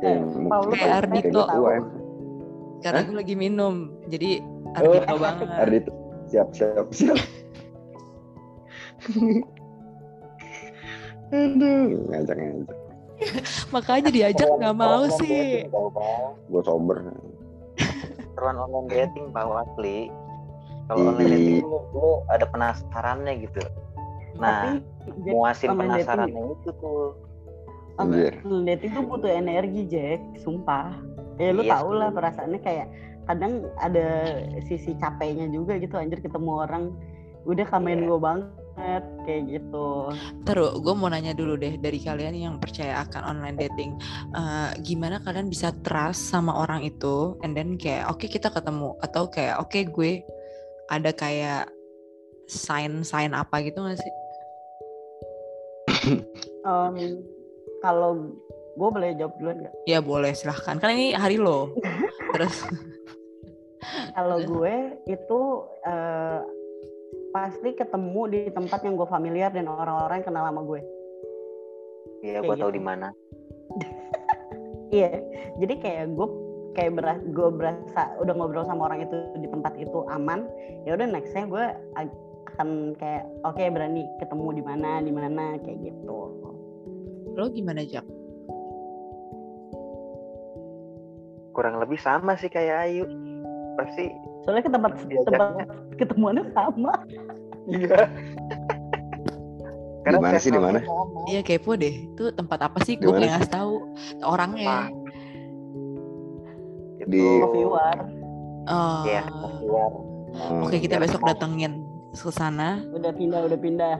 [0.00, 1.40] Ya, eh, mungkin Paul, lu Kayak Ardito.
[1.44, 1.80] ya.
[2.80, 3.04] Karena Hah?
[3.04, 3.74] gue lagi minum,
[4.06, 5.46] jadi Oh, Ardito banget.
[5.50, 5.90] Ardito
[6.24, 7.18] siap siap siap
[11.30, 12.76] aduh ngajak ngajak
[13.74, 15.68] Makanya diajak nggak mau sih.
[16.46, 17.04] gue sober
[18.32, 20.08] Seruan online dating bau asli.
[20.88, 23.60] Kalau online dating lu, lu ada penasarannya gitu.
[24.40, 27.12] Nah, Tapi Jack, muasin dating- penasarannya itu tuh.
[28.00, 28.34] Anjir.
[28.44, 30.96] online dating tuh butuh energi Jack, sumpah.
[31.36, 32.86] Ya lu Iya tau lah perasaannya kayak
[33.28, 36.90] kadang ada sisi capeknya juga gitu anjir ketemu orang
[37.46, 38.08] udah kamen Iya.
[38.10, 39.88] gue banget kayak gitu.
[40.44, 43.96] Terus gue mau nanya dulu deh dari kalian yang percaya akan online dating,
[44.36, 49.28] eh, gimana kalian bisa trust sama orang itu, and then kayak oke kita ketemu atau
[49.28, 50.24] kayak oke gue
[50.92, 51.70] ada kayak
[52.50, 54.14] sign sign apa gitu gak sih?
[56.66, 56.96] Em,
[57.80, 58.36] kalau
[58.76, 59.74] gue boleh jawab duluan nggak?
[59.88, 60.76] Ya boleh silahkan.
[60.78, 61.74] Kan ini hari lo.
[62.36, 62.64] Terus
[64.14, 65.40] Kalau gue itu
[65.88, 66.40] eh,
[67.32, 70.80] pasti ketemu di tempat yang gue familiar dan orang-orang yang kenal sama gue.
[72.20, 72.78] Iya, Kayak gua tahu gitu.
[72.78, 73.08] di mana.
[74.90, 75.22] Iya,
[75.62, 76.28] jadi kayak gue
[76.74, 80.50] kayak beras, gue berasa udah ngobrol sama orang itu di tempat itu aman.
[80.82, 81.64] Ya udah nextnya gue
[82.50, 86.18] akan kayak oke berani ketemu di mana di mana kayak gitu.
[87.34, 88.04] Lo gimana Jack?
[91.50, 93.04] Kurang lebih sama sih kayak Ayu.
[93.76, 94.92] Pasti Soalnya ke tempat
[95.26, 95.50] tempat
[95.96, 96.92] ketemuannya sama.
[97.68, 98.08] iya.
[100.00, 100.80] Di mana sih, di mana?
[101.28, 102.08] Iya kepo deh.
[102.08, 102.96] Itu tempat apa sih?
[102.96, 103.72] Gue pengen ngasih tahu
[104.24, 104.88] orangnya.
[106.98, 107.98] Itu Di- Coffee War
[108.70, 109.02] Oh.
[109.02, 109.90] Iya, keluar.
[110.30, 110.62] Hmm.
[110.62, 112.84] Oke kita biar besok datengin ke sana.
[112.92, 113.96] udah pindah udah pindah.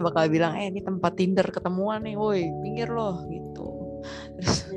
[0.00, 3.66] Bakal bilang eh ini tempat Tinder ketemuan nih, woi pinggir loh gitu.
[4.40, 4.58] Terus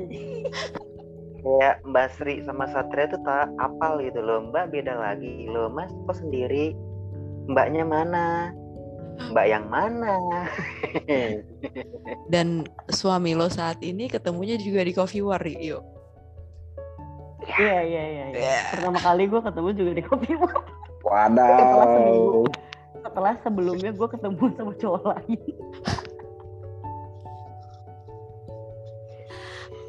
[1.38, 4.50] Kayak Mbak Sri sama Satria tuh tak apal gitu loh.
[4.50, 5.70] Mbak beda lagi loh.
[5.70, 6.74] Mas kok sendiri?
[7.48, 8.52] Mbaknya mana?
[9.30, 10.18] Mbak yang mana?
[12.32, 15.82] dan suami lo saat ini ketemunya juga di Coffee War yuk.
[17.48, 18.24] Iya iya iya.
[18.34, 18.38] iya.
[18.38, 18.58] Iya.
[18.74, 20.54] Pertama kali gue ketemu juga di Coffee War.
[21.06, 22.44] Wadaw.
[23.18, 25.40] Setelah sebelumnya gue ketemu sama cowok lain.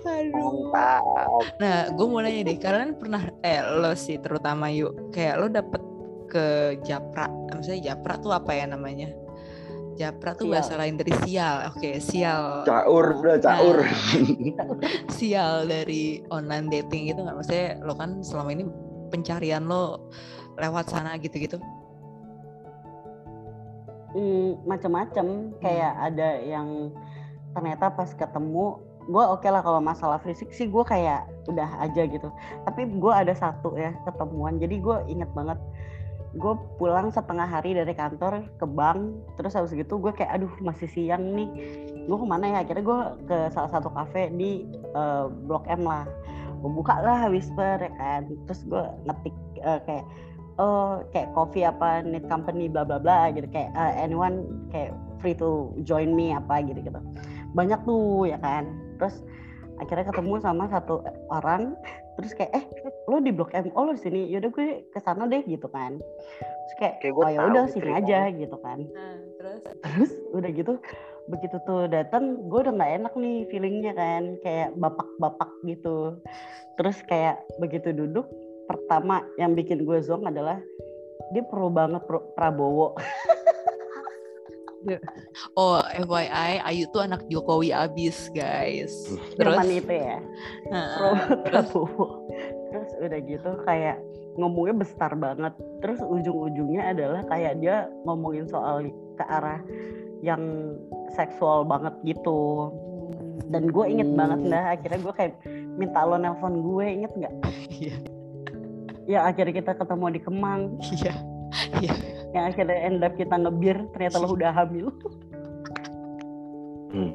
[0.01, 0.73] Aduh.
[0.73, 1.45] Mantap.
[1.61, 5.77] Nah, gue mau nanya deh, kalian pernah eh lo sih terutama yuk, kayak lo dapet
[6.25, 6.45] ke
[6.81, 9.13] Japra, misalnya Japra tuh apa ya namanya?
[9.93, 10.53] Japra tuh Sial.
[10.57, 11.69] bahasa lain dari sial.
[11.69, 12.65] Oke, sial.
[12.65, 13.85] Caur udah caur.
[15.21, 18.65] sial dari online dating gitu nggak maksudnya lo kan selama ini
[19.13, 20.09] pencarian lo
[20.57, 21.61] lewat sana gitu-gitu
[24.09, 26.89] Hmm, macam-macam kayak ada yang
[27.53, 32.29] ternyata pas ketemu gue oke lah kalau masalah fisik sih gue kayak udah aja gitu.
[32.65, 34.57] Tapi gue ada satu ya ketemuan.
[34.57, 35.57] Jadi gue inget banget
[36.37, 39.17] gue pulang setengah hari dari kantor ke bank.
[39.37, 41.49] Terus habis gitu gue kayak aduh masih siang nih.
[42.05, 42.57] Gue ke mana ya?
[42.65, 46.05] Akhirnya gue ke salah satu kafe di eh, blok M lah.
[46.61, 48.29] Gue buka lah whisper ya kan.
[48.49, 50.05] Terus gue ngetik eh, kayak
[50.59, 53.47] oh kayak coffee apa need company bla bla bla gitu.
[53.49, 54.91] Kayak eh, anyone kayak
[55.23, 56.99] free to join me apa gitu gitu.
[57.55, 58.67] Banyak tuh ya kan.
[58.99, 59.23] Terus
[59.79, 61.01] akhirnya ketemu sama satu
[61.31, 61.73] orang.
[62.19, 62.63] Terus kayak eh
[63.07, 63.71] lo di blok M?
[63.79, 64.27] Oh lo di sini.
[64.27, 65.97] Yaudah gue ke sana deh gitu kan.
[66.67, 68.03] Terus kayak Kayak gue oh ya udah nih sini ceritanya.
[68.03, 68.79] aja gitu kan.
[69.39, 69.61] Terus?
[69.63, 70.73] Terus udah gitu
[71.29, 74.35] begitu tuh datang gue udah nggak enak nih feelingnya kan.
[74.43, 76.19] Kayak bapak-bapak gitu.
[76.75, 78.27] Terus kayak begitu duduk
[78.69, 80.61] pertama yang bikin gue zonk adalah
[81.33, 82.93] dia pro banget pro Prabowo.
[85.59, 88.93] Oh FYI Ayu tuh anak Jokowi abis guys.
[89.35, 89.57] Terus?
[89.59, 90.23] zaman itu ya?
[90.95, 91.09] Pro
[91.43, 92.05] Prabowo.
[92.71, 93.97] Terus udah gitu kayak
[94.39, 95.51] ngomongnya besar banget.
[95.83, 98.87] Terus ujung-ujungnya adalah kayak dia ngomongin soal
[99.19, 99.59] ke arah
[100.23, 100.39] yang
[101.11, 102.71] seksual banget gitu.
[103.51, 104.51] Dan gue inget banget Hmm.
[104.53, 105.33] dah akhirnya gue kayak
[105.75, 107.33] minta lo nelpon gue inget nggak?
[107.67, 107.95] Iya.
[109.09, 111.13] Ya akhirnya kita ketemu di Kemang Iya.
[111.81, 111.93] Iya.
[112.29, 114.93] yang akhirnya end up kita ngebir ternyata lo udah hamil
[116.89, 117.13] Hmm.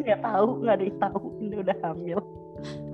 [0.00, 2.20] nggak tahu nggak ada yang tahu ini udah hamil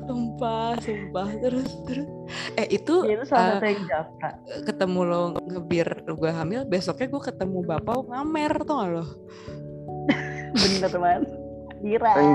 [0.07, 1.27] Sumpah, sumpah.
[1.43, 2.07] Terus, terus.
[2.55, 4.31] Eh itu Ya, itu salah eh, satu yang japra
[4.63, 9.05] ketemu lo ngebir gue hamil, besoknya gue ketemu bapak ngamer tuh gak lo?
[10.55, 11.23] bener man
[11.83, 12.31] kira Yang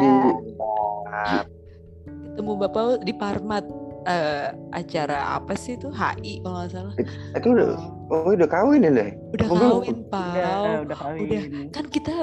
[2.27, 3.63] Ketemu bapak di Parmat
[4.05, 6.93] eh, acara apa sih itu HI kalau nggak salah.
[7.37, 7.69] itu udah
[8.09, 9.09] oh udah kawin ya deh.
[9.37, 10.31] Udah Oh, kawin, Pau.
[10.33, 11.41] udah udah kawin Udah.
[11.73, 12.15] Kan kita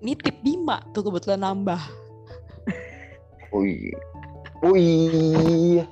[0.00, 1.80] nitip Bima tuh kebetulan nambah.
[3.50, 3.98] Oh iya.
[4.62, 5.82] Oh iya.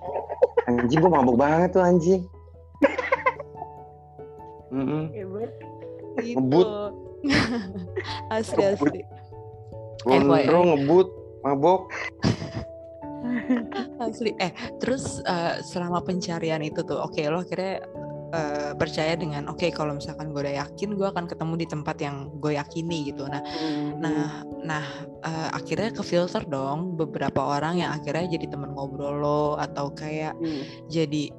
[0.71, 2.23] Anjing gua mabuk banget tuh anjing.
[5.11, 5.51] Hebat.
[6.23, 6.39] Gitu.
[6.39, 6.69] Ngebut.
[8.35, 9.01] asli asli.
[10.07, 11.09] Gondrong ngebut,
[11.43, 11.91] mabok.
[14.05, 14.33] Asli.
[14.39, 17.83] Eh, terus eh, selama pencarian itu tuh, oke lo akhirnya
[18.33, 22.17] eh, percaya dengan oke kalau misalkan gue udah yakin gue akan ketemu di tempat yang
[22.41, 23.25] gue yakini gitu.
[23.29, 23.43] Nah,
[23.99, 24.85] nah, nah
[25.25, 30.37] eh, akhirnya ke filter dong beberapa orang yang akhirnya jadi temen ngobrol lo atau kayak
[30.39, 30.63] Hmm.
[30.87, 31.33] jadi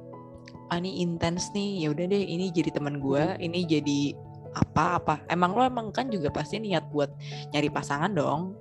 [0.70, 4.14] ah ini intens nih ya udah deh ini jadi teman gue ini jadi
[4.54, 7.10] apa apa emang lo emang kan juga pasti niat buat
[7.54, 8.58] nyari pasangan dong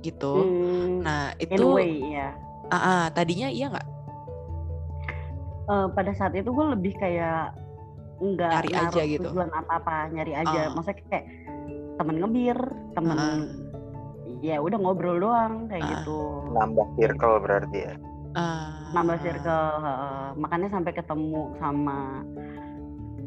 [0.00, 2.30] gitu Hmm, nah itu way ya
[2.68, 3.86] ah, ah, tadinya iya nggak
[5.68, 7.52] Eh, pada saat itu gue lebih kayak
[8.18, 9.28] nggak Nyari aja gitu.
[9.28, 10.72] tujuan apa apa nyari aja Ah.
[10.72, 11.26] maksudnya kayak
[11.94, 12.56] temen ngebir
[12.96, 13.36] temen Ah,
[14.40, 15.90] ya udah ngobrol doang kayak Ah.
[15.92, 16.18] gitu
[16.50, 17.94] nambah circle berarti ya.
[18.32, 20.26] ah, nambah circle heeh.
[20.34, 22.24] makanya sampai ketemu sama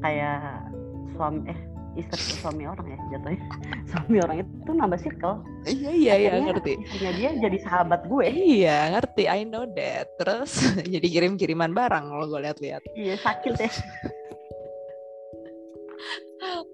[0.01, 0.65] kayak
[1.13, 1.59] suami eh
[1.99, 3.39] istri suami orang ya jatuhnya
[3.91, 5.35] suami orang itu nambah circle
[5.67, 10.51] iya iya iya ngerti istrinya dia jadi sahabat gue iya ngerti I know that terus
[10.93, 13.71] jadi kirim kiriman barang lo gue lihat-lihat iya sakit ya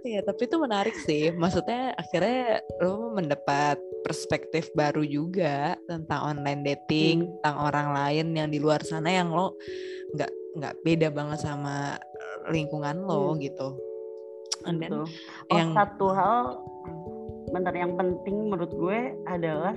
[0.08, 1.36] Iya, tapi itu menarik sih.
[1.36, 7.30] Maksudnya akhirnya lo mendapat perspektif baru juga tentang online dating, Hmm.
[7.44, 9.60] tentang orang lain yang di luar sana yang lo
[10.16, 12.00] nggak nggak beda banget sama
[12.48, 13.44] lingkungan lo Hmm.
[13.44, 13.76] gitu.
[14.68, 15.02] And then Gitu.
[15.52, 16.38] Oh yang satu hal
[17.52, 19.76] bentar yang penting menurut gue adalah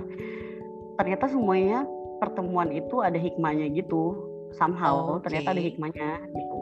[0.99, 1.87] ternyata semuanya
[2.19, 4.19] pertemuan itu ada hikmahnya gitu
[4.53, 5.31] somehow Oke.
[5.31, 6.59] ternyata ada hikmahnya gitu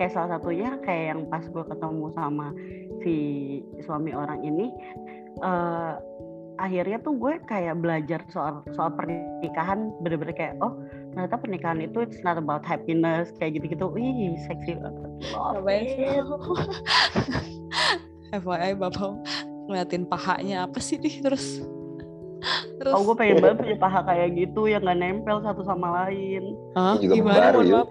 [0.00, 2.56] kayak salah satunya kayak yang pas gue ketemu sama
[3.04, 3.16] si
[3.84, 4.72] suami orang ini
[5.44, 5.94] eh
[6.56, 10.72] akhirnya tuh gue kayak belajar soal soal pernikahan bener-bener kayak oh
[11.16, 15.10] ternyata pernikahan itu it's not about happiness kayak gitu-gitu wih seksi banget.
[18.36, 19.16] FYI bapak
[19.64, 21.64] ngeliatin pahanya apa sih nih terus
[22.76, 26.52] terus Oh gue pengen banget punya paha kayak gitu yang nggak nempel satu sama lain.
[26.76, 27.00] Hah?
[27.00, 27.88] Juga gimana mohon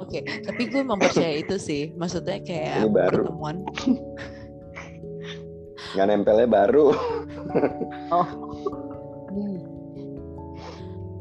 [0.00, 1.92] Oke, tapi gue mempercayai itu sih.
[1.94, 3.22] Maksudnya kayak Ini baru.
[3.28, 3.56] pertemuan
[5.92, 6.86] Nggak nempelnya baru.
[8.10, 8.49] Oh.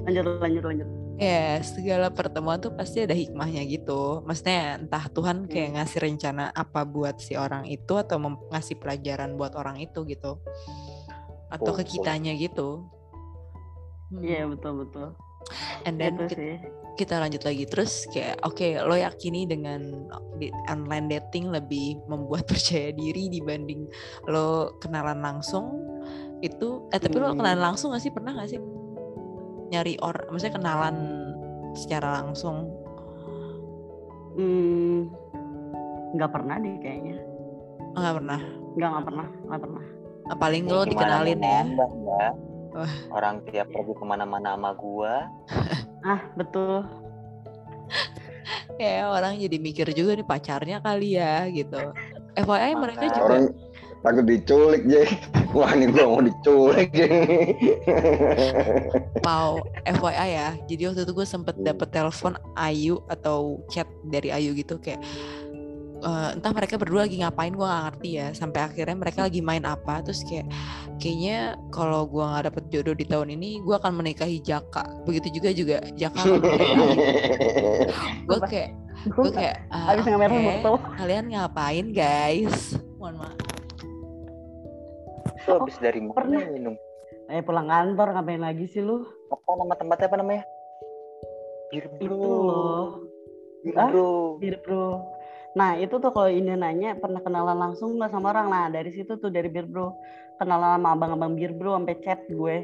[0.09, 0.87] Lanjut lanjut lanjut.
[1.19, 4.23] Ya, segala pertemuan tuh pasti ada hikmahnya gitu.
[4.23, 8.17] Maksudnya entah Tuhan kayak ngasih rencana apa buat si orang itu atau
[8.49, 10.39] ngasih pelajaran buat orang itu gitu.
[11.51, 11.91] Atau ke Betul.
[12.01, 12.87] kitanya gitu.
[14.09, 14.23] Hmm.
[14.25, 15.07] Iya betul betul.
[15.83, 16.55] And then Itu kita,
[16.95, 22.89] kita lanjut lagi terus kayak oke lo yakini dengan di- online dating lebih membuat percaya
[22.91, 23.85] diri dibanding
[24.25, 25.83] lo kenalan langsung
[26.39, 27.39] itu eh tapi lo Hmm.
[27.39, 28.59] kenalan langsung gak sih pernah gak sih
[29.69, 30.95] nyari orang maksudnya kenalan
[31.77, 32.69] secara langsung
[34.39, 35.11] Hmm,
[36.15, 37.19] nggak pernah deh kayaknya.
[37.91, 38.39] Oh, nggak pernah
[38.79, 39.83] Nggak nggak pernah nggak pernah.
[40.29, 41.89] Ah, paling lo dikenalin ya Mbak?
[42.69, 42.93] Wah.
[43.11, 45.27] Orang tiap pergi ke mana-mana sama gua,
[46.07, 46.85] Ah betul.
[48.79, 51.91] ya orang jadi mikir juga nih pacarnya kali ya gitu
[52.47, 53.45] FYI mereka juga Orang
[54.01, 55.09] takut diculik, Jay.
[55.55, 56.93] Wah, ini gua mau diculik.
[59.19, 59.61] Pau
[59.99, 64.79] FYI ya jadi waktu itu gue sempet dapet telepon Ayu atau chat dari Ayu gitu
[64.79, 65.01] kayak
[66.03, 69.63] eh, entah mereka berdua lagi ngapain gue gak ngerti ya sampai akhirnya mereka lagi main
[69.67, 70.47] apa terus kayak
[70.99, 75.49] kayaknya kalau gue nggak dapet jodoh di tahun ini gue akan menikahi Jaka begitu juga
[75.55, 76.23] juga Jaka
[78.27, 79.63] gue kayak Gue gue kayak
[80.03, 80.71] ngemer oke, foto.
[80.99, 83.48] kalian ngapain guys mohon maaf
[85.49, 86.43] itu habis dari mana pernah.
[86.45, 86.75] minum?
[87.29, 89.05] Eh pulang kantor ngapain lagi sih lu?
[89.29, 90.43] Apa nama tempatnya apa namanya?
[91.69, 92.17] Bir itu bro.
[92.21, 92.87] loh
[93.61, 93.89] Bir Ah?
[93.89, 94.09] bro.
[94.41, 95.05] Bir bro.
[95.53, 98.47] Nah itu tuh kalau ini nanya pernah kenalan langsung nggak sama orang.
[98.49, 99.93] Nah dari situ tuh dari bir bro
[100.37, 102.57] kenalan sama abang-abang bir bro sampai chat gue.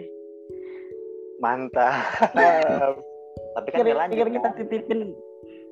[1.42, 1.94] Mantap.
[3.56, 4.16] Tapi kan Kira, nggak lanjut.
[4.18, 4.58] kira kita kan?
[4.60, 5.00] titipin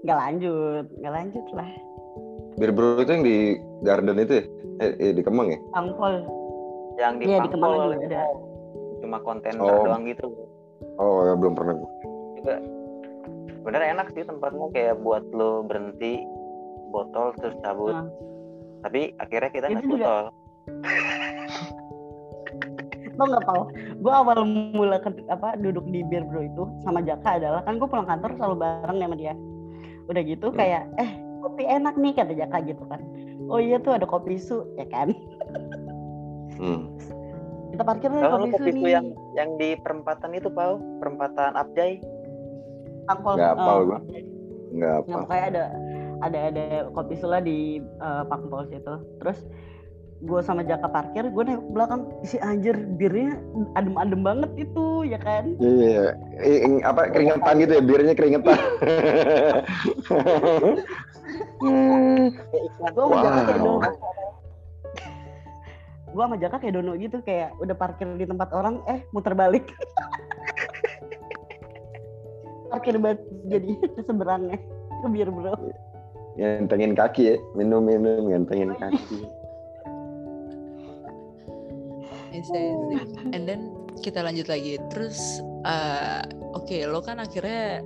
[0.03, 1.69] nggak lanjut, nggak lanjut lah.
[2.59, 3.37] Bir bro itu yang di
[3.81, 4.45] garden itu ya?
[4.83, 5.59] Eh, eh, di Kemang ya?
[5.73, 6.21] Angpol.
[6.95, 8.23] Yang di Iya, di Kemang Pangpol, juga ada.
[8.99, 9.83] Cuma kontainer Oh.
[9.83, 10.27] doang gitu.
[10.95, 11.89] Oh, ya, belum pernah gua.
[12.37, 12.55] Juga
[13.63, 16.19] bener enak sih tempatnya kayak buat lo berhenti
[16.89, 17.91] botol terus cabut.
[17.91, 18.07] Nah.
[18.81, 20.23] Tapi akhirnya kita juga- botol.
[23.13, 23.61] Lo nggak tahu,
[23.95, 24.41] gue awal
[24.73, 28.33] mula ke- apa duduk di bir bro itu sama Jaka adalah kan gue pulang kantor
[28.33, 29.33] selalu bareng sama dia.
[30.07, 30.57] Udah gitu Hmm.
[30.57, 32.99] kayak eh kopi enak nih kata Jaka gitu kan.
[33.47, 35.13] Oh iya tuh ada kopi su ya kan.
[36.63, 36.81] Hmm.
[37.73, 38.93] Kita parkir nih Kalau kopi su kopi itu nih.
[38.93, 39.05] yang
[39.35, 41.99] yang di perempatan itu Pau, perempatan Abjay.
[43.11, 43.35] Angpol.
[43.35, 43.99] Nggak hafal eh, gua.
[44.73, 45.17] Nggak Ya, apa.
[45.19, 45.63] pokoknya ada
[46.23, 47.57] ada ada kopi sula di
[47.99, 48.95] uh, Pakpol situ.
[49.19, 49.43] Terus
[50.23, 53.35] gue sama Jaka parkir, gue nengok ke belakang, si anjir birnya
[53.75, 55.51] adem-adem banget itu ya kan.
[55.59, 56.05] Iya, iya.
[56.39, 58.55] Eh, eh, apa keringetan gitu ya, birnya keringetan.
[61.59, 62.91] Kayak.
[62.93, 63.79] Gue Jaka kayak Wow.
[66.13, 69.65] Gue sama Jaka kayak dono gitu kayak udah parkir di tempat orang, eh muter balik.
[72.73, 73.69] parkir banget jadi
[74.09, 74.57] seberangnya
[75.01, 75.53] ke bir bro.
[76.33, 79.29] Ngentengin kaki ya, minum-minum ngentengin kaki.
[82.33, 83.09] Yes, yes, yes.
[83.29, 83.69] And then
[84.01, 84.81] kita lanjut lagi.
[84.89, 86.25] Terus, eh,
[86.57, 87.85] oke, lo kan akhirnya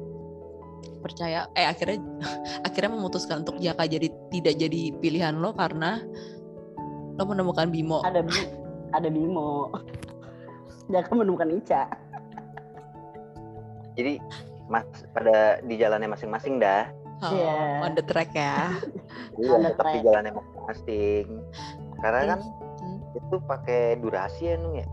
[1.03, 1.99] percaya, eh akhirnya
[2.67, 5.99] akhirnya memutuskan untuk Jaka jadi tidak jadi pilihan lo karena
[7.17, 7.99] lo menemukan Bimo.
[8.01, 8.51] Ada Bi-
[8.91, 9.73] ada Bimo.
[10.87, 11.83] Jaka menemukan Ica.
[13.97, 14.21] Jadi
[14.67, 16.87] mas pada di jalannya masing-masing dah.
[17.17, 17.81] Oh, Iya.
[17.81, 18.77] on the track ya.
[19.35, 20.05] Iya, Ada tapi track.
[20.05, 21.25] jalannya masing-masing.
[21.97, 22.39] Karena kan
[22.77, 22.99] Hmm.
[23.11, 24.85] itu pakai durasi ya Nung ya.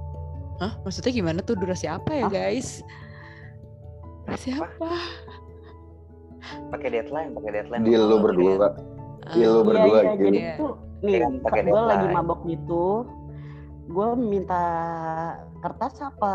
[0.57, 0.73] Hah?
[0.81, 2.33] Maksudnya gimana tuh durasi apa ya Hah?
[2.33, 2.81] guys?
[4.25, 4.89] Durasi apa?
[6.71, 7.83] Pakai deadline, pakai deadline.
[7.85, 8.73] Deal lu Oh, berdua.
[9.33, 10.23] Iya, lu Iya, berdua iya, gitu.
[10.23, 10.55] jadi Iya.
[11.05, 13.05] Nih Iya, pakai gue lagi mabok gitu
[13.85, 14.65] gue minta
[15.61, 16.33] kertas apa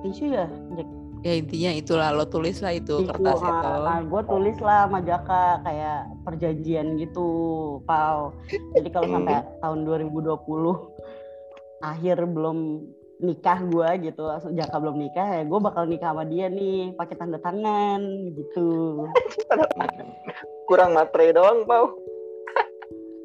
[0.00, 0.46] tisu ya
[0.78, 0.86] Jack?
[1.24, 3.48] Ya intinya itulah lo tulis lah itu Tisu, kertas itu.
[3.48, 7.26] ah, gue tulis lah sama Jaka kayak perjanjian gitu
[7.82, 8.36] pau
[8.76, 10.36] jadi kalau sampai tahun 2020
[11.82, 12.58] akhir belum
[13.24, 17.40] nikah gue gitu Jaka belum nikah ya gue bakal nikah sama dia nih pakai tanda
[17.40, 18.00] tangan
[18.36, 19.02] gitu
[20.64, 21.92] Kurang materai doang, Pau.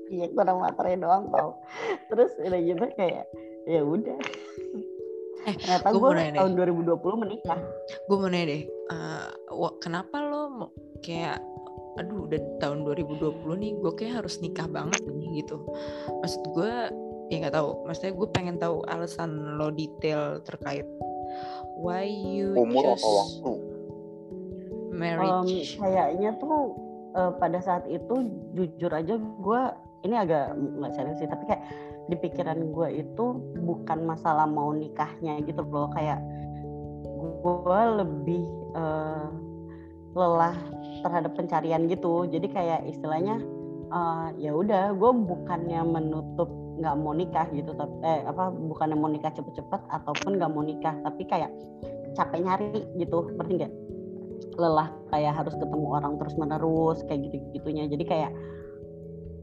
[0.09, 1.61] Iya kurang materai doang tau
[2.07, 3.25] terus udah gitu kayak
[3.63, 4.17] ya udah
[5.39, 6.37] Eh, ternyata gua gue mau nanya deh.
[6.37, 7.59] tahun 2020 menikah
[8.03, 11.39] gue mau nanya deh, eh, wa- kenapa lo mau- kayak,
[11.95, 15.63] aduh udah tahun 2020 nih, gue kayak harus nikah banget nih gitu.
[16.13, 16.73] Maksud gue,
[17.27, 17.69] ya nggak tahu.
[17.81, 20.83] Maksudnya gue pengen tahu alasan lo detail terkait
[21.77, 23.51] why you Umur choose atau waktu?
[24.91, 25.79] Marriage.
[25.79, 26.75] kayaknya tuh
[27.11, 28.15] eh, pada saat itu
[28.51, 29.61] jujur aja gue
[30.03, 31.63] ini agak nggak serius sih tapi kayak
[32.09, 33.25] di pikiran gue itu
[33.61, 35.91] bukan masalah mau nikahnya gitu loh.
[35.93, 36.19] Kayak
[37.43, 38.43] gue lebih
[38.73, 39.27] eh,
[40.17, 40.55] lelah
[41.05, 42.25] terhadap pencarian gitu.
[42.25, 43.37] Jadi kayak istilahnya
[43.93, 49.11] eh, ya udah gue bukannya menutup nggak mau nikah gitu tapi eh apa bukannya mau
[49.11, 51.51] nikah cepet-cepet ataupun nggak mau nikah tapi kayak
[52.15, 53.73] capek nyari gitu ngerti nggak?
[54.55, 58.31] Lelah kayak harus ketemu orang terus menerus kayak gitu gitunya jadi kayak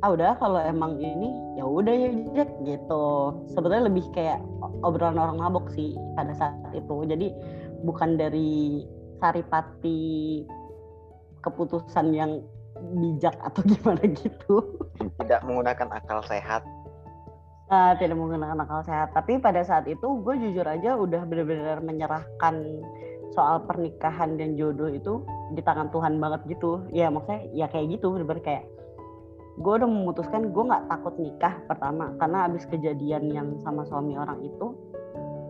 [0.05, 3.07] ah udah kalau emang ini ya udah ya Jack gitu
[3.49, 4.45] sebetulnya lebih kayak
[4.85, 7.33] obrolan orang mabok sih pada saat itu jadi
[7.85, 8.85] bukan dari
[9.21, 10.45] saripati
[11.41, 12.45] keputusan yang
[13.01, 14.55] bijak atau gimana gitu
[14.97, 16.63] Tidak menggunakan akal sehat.
[17.67, 19.11] Ah, tidak menggunakan akal sehat.
[19.11, 22.63] Tapi pada saat itu gue jujur aja udah benar-benar menyerahkan
[23.35, 25.27] soal pernikahan dan jodoh itu
[25.57, 26.87] di tangan Tuhan banget gitu.
[26.95, 28.65] Ya maksudnya ya kayak gitu bener-bener kayak
[29.57, 34.45] gue udah memutuskan gue nggak takut nikah pertama karena abis kejadian yang sama suami orang
[34.45, 34.77] itu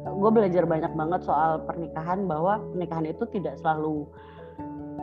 [0.07, 4.07] gue belajar banyak banget soal pernikahan bahwa pernikahan itu tidak selalu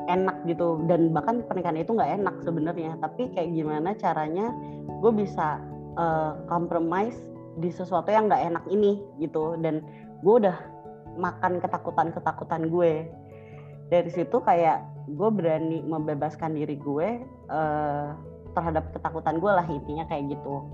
[0.08, 3.00] enak gitu dan bahkan pernikahan itu nggak enak sebenarnya.
[3.00, 4.52] Tapi kayak gimana caranya
[5.00, 5.60] gue bisa
[5.96, 7.18] uh, compromise
[7.60, 9.56] di sesuatu yang nggak enak ini gitu.
[9.60, 9.84] Dan
[10.24, 10.58] gue udah
[11.20, 13.08] makan ketakutan-ketakutan gue.
[13.92, 17.08] Dari situ kayak gue berani membebaskan diri gue
[17.52, 18.16] uh,
[18.54, 20.66] terhadap ketakutan gue lah intinya kayak gitu.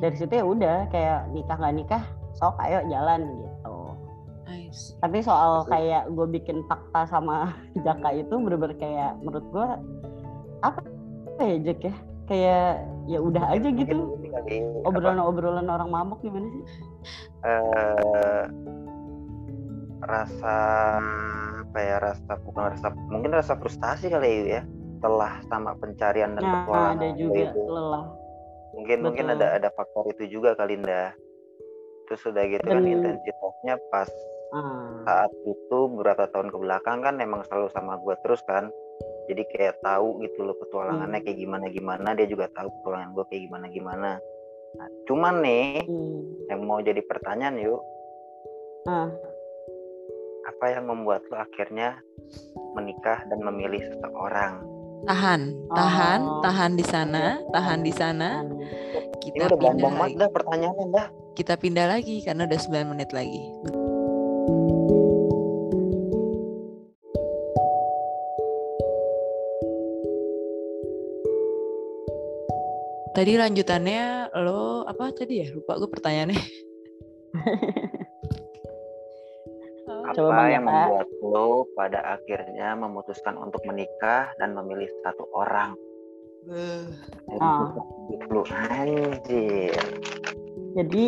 [0.00, 2.02] Dari situ ya udah kayak nikah nggak nikah
[2.36, 3.76] sok ayo jalan gitu.
[4.46, 4.94] Nice.
[5.02, 7.50] tapi soal kayak gue bikin fakta sama
[7.84, 9.66] Jaka itu bener-bener kayak menurut gue
[10.62, 10.80] apa
[11.42, 11.94] ya Jack ya?
[12.26, 14.18] Kayak ya udah aja gitu.
[14.86, 16.62] obrolan-obrolan orang mabuk gimana sih?
[17.46, 18.44] Eh,
[20.02, 20.56] rasa
[21.66, 24.62] apa ya rasa bukan rasa mungkin rasa frustasi kali ya
[24.96, 28.04] setelah sama pencarian dan nah petualangan ada juga itu lelah.
[28.76, 29.36] Mungkin mungkin Betul.
[29.40, 31.12] ada ada faktor itu juga kali Nda.
[32.08, 34.08] Terus udah gitu kan intensitasnya pas
[34.56, 38.72] ah, saat itu beberapa tahun ke belakang kan emang selalu sama gue terus kan.
[39.26, 41.26] Jadi kayak tahu gitu loh petualangannya Hmm.
[41.26, 42.08] kayak gimana gimana.
[42.14, 44.10] Dia juga tahu petualangan gue kayak gimana gimana.
[44.76, 47.82] Nah, cuman nih hmm, yang mau jadi pertanyaan yuk.
[48.86, 49.10] Ah.
[50.46, 51.98] apa yang membuat lo akhirnya
[52.78, 54.62] menikah dan memilih seseorang
[55.06, 55.40] Tahan,
[55.70, 56.42] tahan, Oh.
[56.42, 58.42] tahan di sana, tahan di sana.
[58.42, 58.58] Kan.
[59.22, 60.14] ini Kita udah pindah lagi.
[60.18, 63.42] dah pertanyaannya dah Kita pindah lagi karena udah 9 menit lagi.
[73.16, 75.48] Tadi lanjutannya lo apa tadi ya?
[75.48, 76.42] Lupa gue pertanyaannya.
[80.14, 85.74] Coba apa yang membuat lo pada akhirnya memutuskan untuk menikah dan memilih satu orang
[86.46, 86.86] Beuh.
[87.42, 87.74] Ah.
[88.30, 89.74] lu anjir
[90.78, 91.04] jadi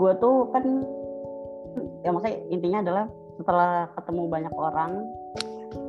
[0.00, 0.64] gue tuh kan
[2.00, 3.04] ya maksudnya intinya adalah
[3.36, 4.92] setelah ketemu banyak orang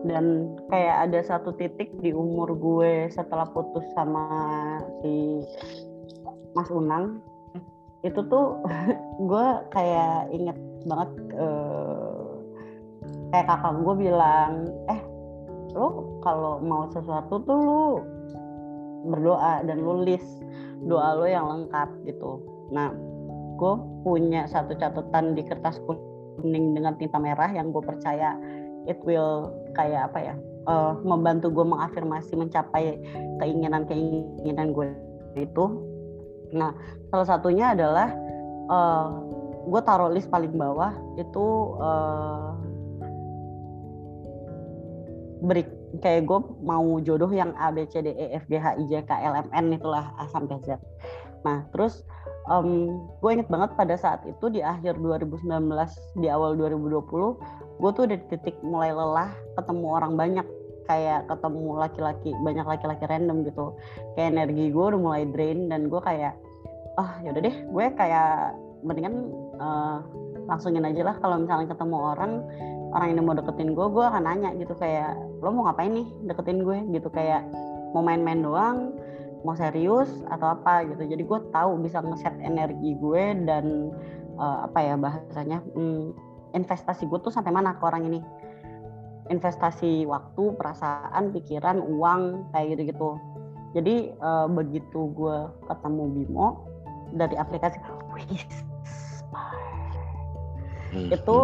[0.03, 4.27] dan kayak ada satu titik di umur gue setelah putus sama
[4.99, 5.45] si
[6.51, 7.23] Mas Unang
[8.05, 8.61] itu tuh
[9.29, 12.25] gue kayak inget banget eh,
[13.33, 15.01] kayak kakak gue bilang eh
[15.75, 17.83] lo kalau mau sesuatu tuh lu
[19.11, 20.45] berdoa dan lu list
[20.85, 22.41] doa lo yang lengkap gitu.
[22.73, 22.91] Nah,
[23.55, 28.35] gue punya satu catatan di kertas kuning dengan tinta merah yang gue percaya
[28.85, 30.35] it will kayak apa ya
[30.69, 32.99] eh, membantu gue mengafirmasi mencapai
[33.43, 34.89] keinginan-keinginan gue
[35.37, 35.65] itu.
[36.55, 36.71] Nah,
[37.11, 38.15] salah satunya adalah
[38.71, 39.07] eh,
[39.67, 41.45] gue taruh list paling bawah itu
[41.83, 42.49] eh,
[45.43, 45.69] break.
[46.03, 49.07] Kayak gue mau jodoh yang A B C D E F G H I J
[49.07, 50.75] K L M N itulah A sampai Z.
[51.47, 52.03] Nah terus
[53.23, 55.47] gue inget banget pada saat itu di akhir 2019
[56.19, 60.47] di awal 2020 gue tuh udah titik mulai lelah ketemu orang banyak.
[60.85, 63.73] Kayak ketemu laki-laki banyak laki-laki random gitu.
[64.19, 66.35] Kayak energi gue udah mulai drain dan gue kayak
[66.95, 69.97] ah yaudah deh gue kayak mendingan eh,
[70.45, 72.31] langsungin aja lah kalau misalnya ketemu orang
[72.95, 76.63] orang yang mau deketin gue gue akan nanya gitu kayak lo mau ngapain nih deketin
[76.63, 76.77] gue?
[76.95, 77.43] Gitu kayak
[77.91, 78.95] mau main-main doang
[79.43, 80.87] mau serius atau apa?
[80.87, 81.05] Gitu.
[81.05, 83.91] Jadi gue tahu bisa ngeset energi gue dan
[84.39, 86.15] eh, apa ya bahasanya hmm,
[86.55, 88.21] investasi gue tuh sampai mana ke orang ini.
[89.25, 93.09] Investasi waktu perasaan pikiran uang kayak gitu gitu
[93.75, 95.37] jadi eh, begitu gue
[95.67, 96.47] ketemu Bimo
[97.13, 97.77] dari aplikasi
[98.13, 99.45] Whisper.
[101.11, 101.37] Itu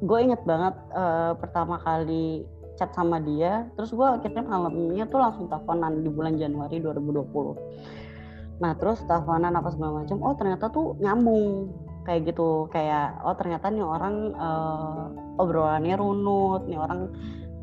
[0.00, 2.48] gue inget banget eh, pertama kali
[2.80, 8.72] chat sama dia terus gue akhirnya malamnya tuh langsung teleponan di bulan Januari 2020 nah
[8.80, 11.68] terus teleponan apa segala macam oh ternyata tuh nyambung
[12.04, 12.68] kayak gitu.
[12.72, 15.04] Kayak oh ternyata nih orang eh,
[15.40, 17.12] obrolannya runut nih orang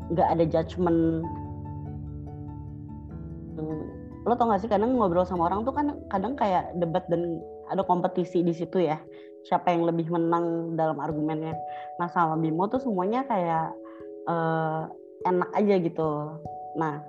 [0.08, 1.22] nggak ada judgement.
[1.22, 1.47] Hmm,
[4.28, 7.40] lo tau gak sih kadang ngobrol sama orang tuh kan kadang kayak debat dan
[7.72, 9.00] ada kompetisi di situ ya.
[9.48, 11.56] Siapa yang lebih menang dalam argumennya.
[11.96, 13.72] Nah sama Bimo tuh semuanya kayak
[14.28, 14.82] eh,
[15.24, 16.10] enak aja gitu.
[16.76, 17.00] Nah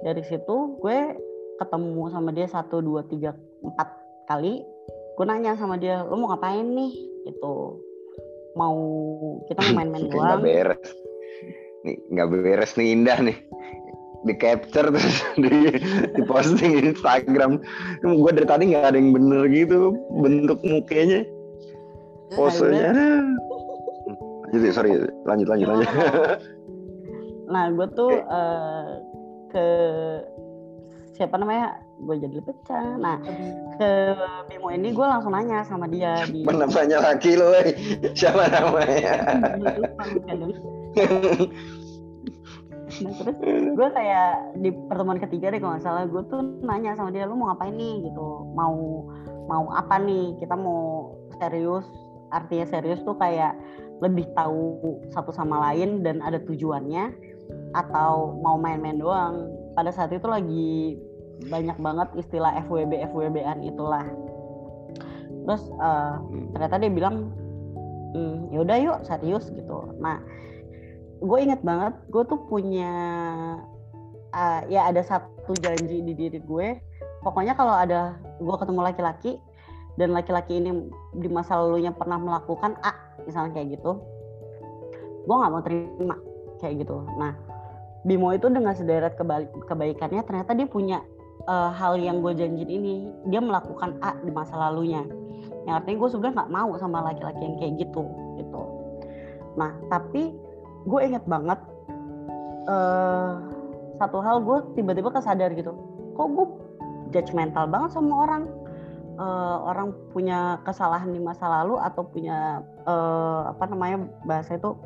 [0.00, 0.98] dari situ gue
[1.60, 3.88] ketemu sama dia satu dua tiga empat
[4.24, 4.64] kali.
[5.16, 6.92] Gue nanya sama dia lo mau ngapain nih?
[7.28, 7.56] Gitu.
[8.56, 8.76] Mau
[9.52, 10.44] kita mau main-main Kayak nggak doang.
[10.44, 10.84] beres.
[11.84, 13.38] Nih nggak beres nih indah nih
[14.26, 15.78] di capture terus di,
[16.12, 17.62] di posting Instagram.
[18.02, 21.22] Gue dari tadi nggak ada yang bener gitu bentuk mukanya.
[22.34, 22.90] Posenya.
[24.50, 24.90] lanjut ya, sorry
[25.22, 25.90] lanjut lanjut lanjut.
[27.46, 28.90] Nah, gue tuh eh,
[29.54, 29.66] ke
[31.14, 31.78] siapa namanya?
[32.02, 32.98] Gue jadi pecah.
[32.98, 33.22] Nah,
[33.78, 33.90] ke
[34.50, 37.52] Bimo ini gue langsung nanya sama dia di namanya laki lo
[38.16, 39.14] siapa namanya
[43.04, 43.36] Nah, terus
[43.76, 47.36] gue kayak di pertemuan ketiga deh kalau nggak salah gue tuh nanya sama dia lu
[47.36, 48.08] mau ngapain nih?
[48.08, 48.28] Gitu.
[48.56, 49.06] Mau
[49.46, 50.38] mau apa nih?
[50.40, 51.84] Kita mau serius
[52.34, 53.54] artinya serius tuh kayak
[54.02, 54.76] lebih tahu
[55.12, 57.12] satu sama lain dan ada tujuannya
[57.72, 59.48] atau mau main-main doang.
[59.76, 60.96] Pada saat itu lagi
[61.52, 64.04] banyak banget istilah FWB FWB-an itulah.
[65.44, 66.14] Terus eh,
[66.56, 67.16] ternyata dia bilang
[68.16, 69.92] hmm, ya udah yuk serius gitu.
[70.00, 70.20] Nah
[71.16, 72.92] gue inget banget gue tuh punya
[74.34, 76.68] uh, ya ada satu janji di diri gue.
[77.24, 79.32] Pokoknya kalau ada gue ketemu laki-laki
[79.96, 82.92] dan laki-laki ini di masa lalunya pernah melakukan A
[83.24, 83.98] misalnya kayak gitu
[85.26, 86.16] gue nggak mau terima
[86.62, 87.02] kayak gitu.
[87.18, 87.34] Nah
[88.06, 89.18] Bimo itu dengan sederet
[89.66, 91.02] kebaikannya ternyata dia punya
[91.50, 93.10] uh, hal yang gue janjiin ini.
[93.26, 95.02] Dia melakukan A di masa lalunya.
[95.66, 98.06] Yang artinya gue sebenarnya nggak mau sama laki-laki yang kayak gitu
[98.38, 98.62] gitu.
[99.58, 100.38] Nah tapi
[100.86, 101.58] gue inget banget
[102.70, 103.42] uh,
[103.98, 105.74] satu hal gue tiba-tiba kesadar gitu.
[106.14, 106.46] Kok gue
[107.12, 108.44] judgmental banget sama orang?
[109.16, 114.76] Uh, orang punya kesalahan di masa lalu atau punya uh, apa namanya bahasa itu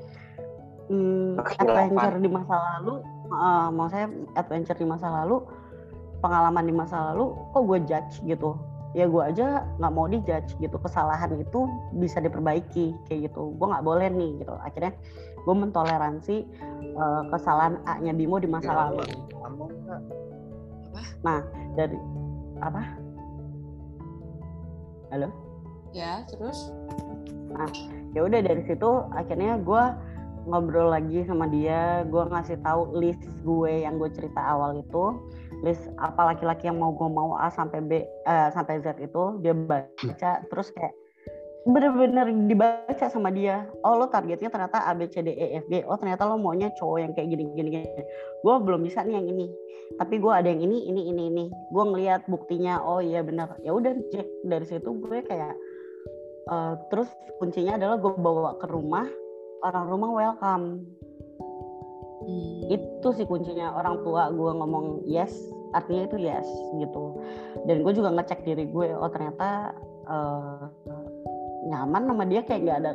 [0.86, 3.03] um, adventure di masa lalu
[3.34, 4.07] uh, mau saya
[4.38, 5.42] adventure di masa lalu
[6.22, 8.55] pengalaman di masa lalu kok gue judge gitu?
[8.94, 10.78] Ya gue aja nggak mau dijudge gitu.
[10.78, 11.66] Kesalahan itu
[11.98, 13.51] bisa diperbaiki kayak gitu.
[13.59, 14.55] Gue nggak boleh nih gitu.
[14.62, 14.94] Akhirnya
[15.45, 16.36] gue mentoleransi
[16.97, 19.05] uh, kesalahan A-nya Bimo di masa ya, lalu.
[21.20, 21.41] nah
[21.76, 21.97] dari
[22.61, 22.82] apa?
[25.11, 25.28] Halo?
[25.91, 26.70] Ya terus?
[27.51, 27.66] Nah
[28.14, 29.82] ya udah dari situ akhirnya gue
[30.47, 32.07] ngobrol lagi sama dia.
[32.07, 35.18] Gue ngasih tahu list gue yang gue cerita awal itu.
[35.61, 37.93] List apa laki-laki yang mau gue mau A sampai B
[38.24, 39.41] uh, sampai Z itu.
[39.43, 40.95] Dia baca terus kayak
[41.68, 43.68] bener-bener dibaca sama dia.
[43.84, 45.84] Oh lo targetnya ternyata A B C D E F G.
[45.84, 48.02] Oh ternyata lo maunya cowok yang kayak gini gini gini.
[48.40, 49.46] Gue belum bisa nih yang ini.
[50.00, 51.44] Tapi gue ada yang ini ini ini ini.
[51.72, 52.80] Gue ngelihat buktinya.
[52.80, 53.52] Oh iya bener.
[53.61, 55.52] Ya udah cek dari situ gue kayak
[56.48, 59.04] uh, terus kuncinya adalah gue bawa ke rumah.
[59.61, 60.88] Orang rumah welcome.
[62.24, 62.72] Hmm.
[62.72, 63.76] Itu sih kuncinya.
[63.76, 65.32] Orang tua gue ngomong yes,
[65.76, 66.48] artinya itu yes
[66.80, 67.20] gitu.
[67.68, 69.76] Dan gue juga ngecek diri gue, oh ternyata
[70.08, 70.68] uh,
[71.68, 72.92] nyaman sama dia kayak gak ada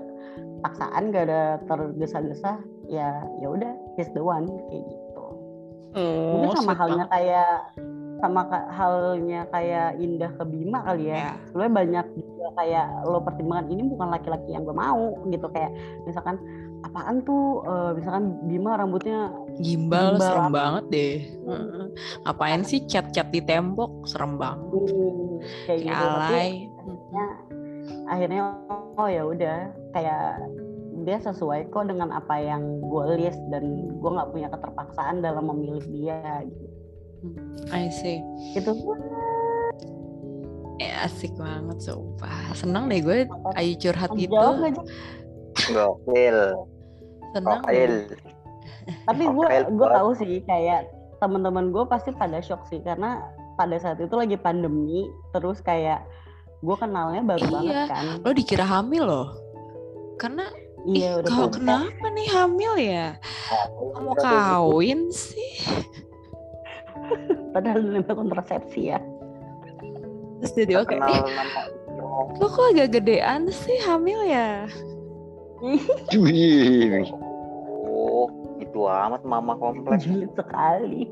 [0.66, 2.58] paksaan, gak ada tergesa-gesa.
[2.90, 5.26] Ya ya udah, he's the one kayak gitu.
[5.96, 7.52] Oh, Mungkin sama halnya kayak
[8.20, 8.42] sama
[8.72, 11.16] halnya kayak Indah ke Bima kali ya.
[11.16, 11.36] Yeah.
[11.52, 15.72] Sebenarnya banyak juga kayak lo pertimbangan ini bukan laki-laki yang gue mau gitu kayak
[16.08, 16.40] misalkan
[16.86, 21.16] apaan tuh uh, misalkan Bima rambutnya gimbal, gimbal serem banget deh
[21.50, 21.90] uh,
[22.30, 26.06] ngapain sih cat-cat di tembok serem banget uh, kayak, gitu.
[26.06, 26.50] alay
[28.10, 28.54] akhirnya
[28.96, 29.58] oh ya udah
[29.92, 30.40] kayak
[31.06, 35.86] dia sesuai kok dengan apa yang gue list dan gue nggak punya keterpaksaan dalam memilih
[35.92, 36.66] dia gitu.
[37.74, 38.22] I see.
[38.54, 38.74] Itu
[40.78, 42.54] eh, asik banget sumpah.
[42.54, 43.26] Senang deh gue
[43.58, 44.34] ayu curhat gitu.
[45.72, 46.40] Gokil
[47.36, 47.60] senang
[49.10, 50.88] tapi gue gue tahu sih kayak
[51.20, 53.20] teman-teman gue pasti pada shock sih karena
[53.60, 56.06] pada saat itu lagi pandemi terus kayak
[56.64, 58.06] gue kenalnya baru iya, banget kan.
[58.24, 59.28] Lo dikira hamil loh?
[60.16, 60.46] Karena
[60.88, 63.08] iya udah kau kenapa nih hamil ya?
[64.00, 65.52] Mau kawin sih?
[67.52, 69.00] Padahal nempel kontrasepsi ya.
[70.42, 70.96] Terus jadi oke.
[70.96, 71.20] okay.
[72.38, 74.68] lo kok agak gedean sih hamil ya?
[77.96, 78.28] Oh,
[78.60, 80.06] itu amat mama kompleks.
[80.36, 81.08] Sekali.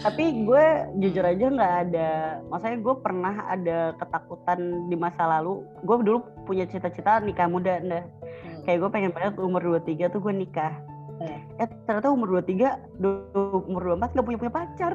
[0.00, 0.64] Tapi gue
[1.02, 2.10] jujur aja nggak ada,
[2.46, 5.66] maksudnya gue pernah ada ketakutan di masa lalu.
[5.82, 8.06] Gue dulu punya cita-cita nikah muda, nih.
[8.06, 8.62] Hmm.
[8.64, 10.72] Kayak gue pengen banget umur 23 tuh gue nikah.
[11.20, 11.60] Hmm.
[11.60, 14.94] Eh ternyata umur 23, umur 24 gak punya punya pacar.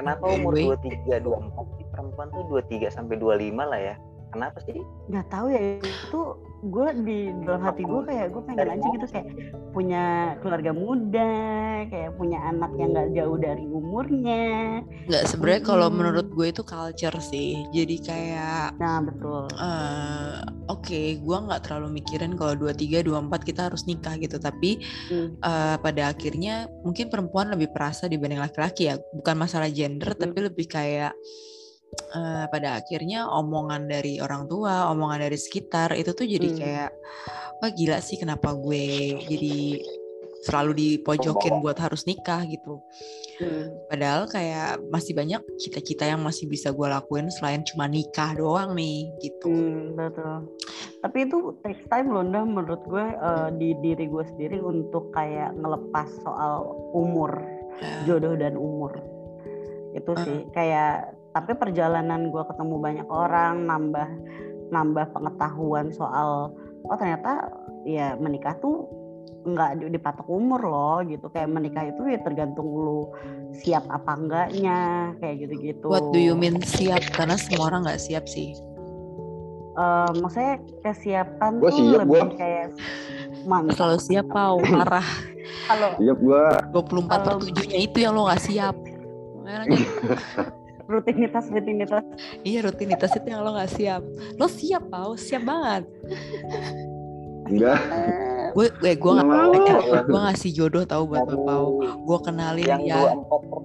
[0.00, 3.94] Kenapa umur 23, 24 sih perempuan tuh 23 sampai 25 lah ya?
[4.32, 4.80] Kenapa sih?
[5.12, 6.20] Gak tahu ya itu
[6.62, 9.26] gue di dalam hati gue kayak gue pengen aja gitu kayak
[9.74, 10.04] punya
[10.38, 11.34] keluarga muda
[11.90, 14.78] kayak punya anak yang nggak jauh dari umurnya
[15.10, 15.70] nggak sebenarnya hmm.
[15.74, 21.66] kalau menurut gue itu culture sih jadi kayak nah betul uh, oke okay, gue nggak
[21.66, 24.78] terlalu mikirin kalau dua tiga dua empat kita harus nikah gitu tapi
[25.10, 25.42] hmm.
[25.42, 30.22] uh, pada akhirnya mungkin perempuan lebih perasa dibanding laki-laki ya bukan masalah gender hmm.
[30.22, 31.10] tapi lebih kayak
[32.14, 36.58] uh, pada akhirnya omongan dari orang tua, omongan dari sekitar itu tuh jadi hmm.
[36.58, 36.90] kayak
[37.62, 39.80] wah gila sih kenapa gue jadi
[40.42, 42.82] selalu dipojokin buat harus nikah gitu.
[43.38, 43.70] Hmm.
[43.86, 49.06] Padahal kayak masih banyak cita-cita yang masih bisa gue lakuin selain cuma nikah doang nih
[49.22, 49.48] gitu.
[49.48, 50.50] Hmm, betul.
[51.02, 55.54] Tapi itu takes time loh dah menurut gue uh, di diri gue sendiri untuk kayak
[55.54, 57.38] ngelepas soal umur,
[57.78, 58.02] yeah.
[58.06, 58.98] jodoh dan umur.
[59.94, 60.50] Itu sih uh.
[60.50, 64.08] kayak tapi perjalanan gue ketemu banyak orang nambah
[64.68, 66.52] nambah pengetahuan soal
[66.82, 67.48] oh ternyata
[67.82, 68.88] ya menikah tuh
[69.42, 73.10] nggak dipatok umur loh gitu kayak menikah itu ya tergantung lu
[73.52, 74.78] siap apa enggaknya
[75.18, 75.82] kayak gitu-gitu.
[75.84, 77.02] What do you mean siap?
[77.10, 78.54] Karena semua orang nggak siap sih.
[79.72, 82.38] eh, maksudnya kesiapan Gua tuh siap, lebih gua.
[82.38, 82.66] kayak
[83.42, 85.08] mantap Selalu siap pau, parah.
[85.66, 88.76] kalau Siap gua 24 per Kalau- 7-nya itu yang lo gak siap.
[90.92, 92.04] Rutinitas rutinitas
[92.44, 94.02] iya rutinitas itu yang lo gak siap.
[94.36, 95.88] Lo siap pau, siap banget.
[97.48, 97.80] enggak
[98.52, 99.52] Gue gue gue Nggak mau.
[99.56, 101.80] gak, gue ngasih jodoh tahu buat Pau.
[101.80, 102.96] Gue kenalin yang dia.
[103.00, 103.60] dua empat per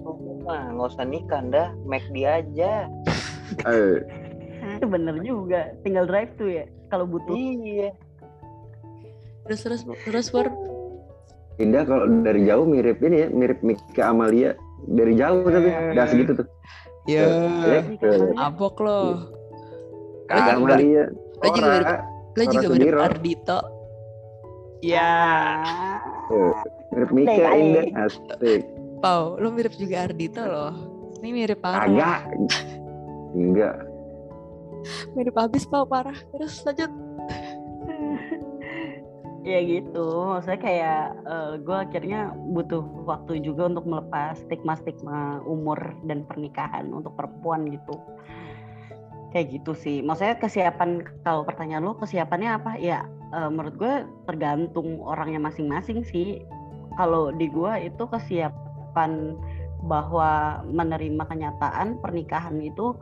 [0.48, 2.88] mah nggak usah nikah dah, make dia aja.
[3.68, 4.00] eh
[4.80, 7.92] itu bener juga tinggal drive tuh ya kalau butuh Iya.
[9.44, 10.48] Terus terus terus Pur.
[11.60, 14.56] Indah kalau dari jauh mirip ini ya mirip Mika Amalia
[14.88, 16.46] dari jauh tapi udah segitu tuh
[17.08, 17.24] Ya.
[17.24, 19.00] Eh, eh, Abok lo.
[20.28, 21.08] Juga, Amalia
[21.40, 21.88] lo juga mirip,
[22.36, 23.00] lo juga mirip.
[23.00, 23.58] Ardito.
[24.84, 25.10] Ya.
[26.92, 27.48] Mirip Mika.
[27.56, 28.62] Indah asik
[28.98, 30.74] Pau, lo mirip juga Ardito loh.
[31.22, 31.86] Ini mirip parah.
[31.86, 32.30] agak
[33.34, 33.74] enggak
[35.16, 36.18] Mirip habis Pau parah.
[36.34, 36.92] Terus lanjut.
[39.46, 40.34] ya gitu.
[40.34, 41.04] Maksudnya kayak
[41.62, 42.20] gue akhirnya
[42.54, 47.98] butuh waktu juga untuk melepas stigma-stigma umur dan pernikahan untuk perempuan gitu.
[49.30, 50.00] Kayak gitu sih.
[50.00, 52.72] Maksudnya kesiapan kalau pertanyaan lo kesiapannya apa?
[52.80, 53.04] Ya
[53.36, 56.42] eh, menurut gue tergantung orangnya masing-masing sih.
[56.96, 59.36] Kalau di gue itu kesiapan
[59.86, 62.98] bahwa menerima kenyataan pernikahan itu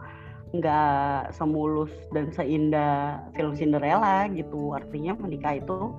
[0.54, 4.76] nggak semulus dan seindah film Cinderella gitu.
[4.76, 5.96] Artinya menikah itu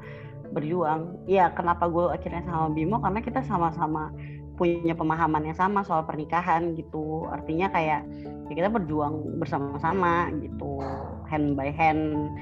[0.58, 4.10] berjuang ya kenapa gue akhirnya sama Bimo karena kita sama-sama
[4.58, 8.02] punya pemahaman yang sama soal pernikahan gitu artinya kayak
[8.50, 10.82] ya kita berjuang bersama-sama gitu
[11.30, 12.34] hand by hand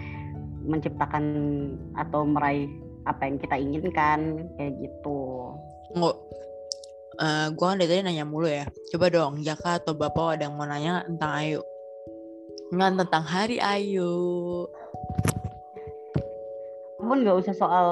[0.63, 1.26] menciptakan
[1.99, 2.72] atau meraih
[3.03, 5.51] apa yang kita inginkan kayak gitu
[5.95, 6.18] Nggak.
[7.16, 8.68] Eh, gue kan dari tadi nanya mulu ya.
[8.91, 11.61] Coba dong, Jaka atau Bapak ada yang mau nanya tentang Ayu.
[12.76, 14.11] Nggak tentang hari Ayu.
[17.05, 17.87] Pun nggak usah soal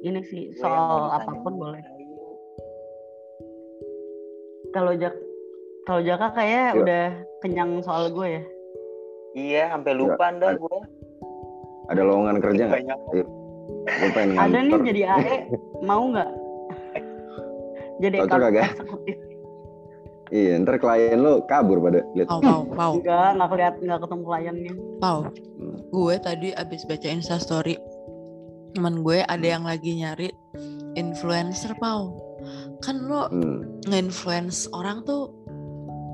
[0.00, 1.82] ini sih mau soal apa pun boleh.
[4.74, 5.14] Kalau jak
[5.84, 6.82] kalau Jaka kayak Yuk.
[6.86, 7.04] udah
[7.44, 8.42] kenyang soal gue ya.
[9.34, 10.78] Iya, sampai lupa dah gue.
[11.92, 12.96] ada lowongan kerja nggak?
[14.40, 15.36] ada nih jadi AE
[15.84, 16.30] mau nggak?
[18.00, 19.16] Jadi Cocok eksekutif.
[20.32, 24.22] Iya ntar klien lo kabur pada lihat Pau, Pau, Pau, enggak nggak keliat nggak ketemu
[24.24, 25.20] kliennya Pau.
[25.92, 27.76] Gue tadi abis baca Instastory
[28.74, 30.28] teman gue ada yang lagi nyari
[30.94, 32.18] influencer Pau.
[32.82, 33.86] Kan lo hmm.
[33.88, 35.30] nge-influence orang tuh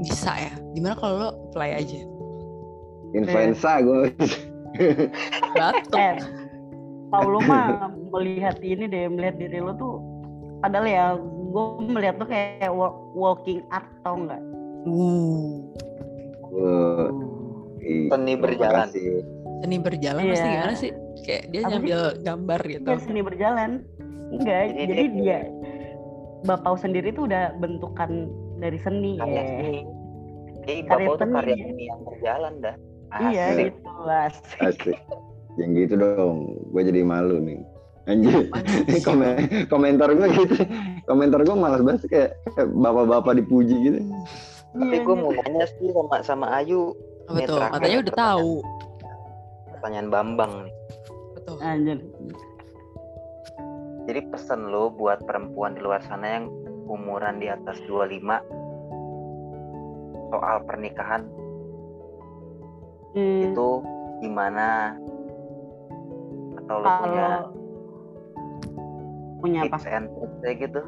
[0.00, 0.52] bisa ya.
[0.72, 2.00] Gimana kalau lo apply aja?
[3.10, 4.14] influenza gue
[5.58, 5.98] Batuk.
[5.98, 6.14] eh
[7.10, 9.98] Paulo mah melihat ini deh melihat diri lo tuh
[10.62, 14.42] padahal ya gue melihat tuh kayak wa- walking art tau nggak
[16.50, 17.06] Uh,
[18.10, 18.90] Seni berjalan.
[19.62, 20.54] seni berjalan pasti Iya.
[20.56, 20.90] gimana sih?
[21.20, 21.72] Kayak dia Apa sih?
[21.74, 22.86] nyambil gambar gitu.
[22.86, 23.70] Dia seni berjalan
[24.30, 25.40] enggak Jadi jadi, dia- dia
[26.40, 28.10] Bapau sendiri tuh udah bentukan
[28.56, 29.44] dari seni Karya ya.
[29.46, 29.76] seni.
[30.62, 31.34] Eh, Karya bapak tuh seni.
[31.36, 32.76] karya seni yang berjalan dah.
[33.12, 33.64] Iya Asik.
[33.66, 34.58] gitu asik.
[34.62, 34.98] asik
[35.58, 37.58] yang gitu dong gue jadi malu nih
[38.06, 38.46] anjir
[38.86, 39.34] Ini komen,
[39.66, 40.62] komentar gue gitu
[41.04, 43.98] komentar gue malas banget kayak, kayak bapak-bapak dipuji gitu
[44.70, 45.20] Tapi Iya, gue iya.
[45.20, 46.94] mau nanya sih sama sama Ayu
[47.26, 47.56] Apa Ini tuh?
[47.58, 48.52] terakhir Katanya udah tahu.
[49.70, 50.72] pertanyaan Bambang nih.
[51.40, 51.56] Betul.
[51.64, 51.98] Anjir.
[54.08, 56.46] Jadi pesan lo buat perempuan di luar sana yang
[56.90, 58.42] umuran di atas 25
[60.30, 61.26] soal pernikahan
[63.10, 63.68] Hmm, itu
[64.22, 64.94] gimana?
[66.62, 67.42] Atau lo punya kalau
[69.40, 69.76] punya apa?
[69.80, 70.06] tips and
[70.44, 70.80] kayak gitu?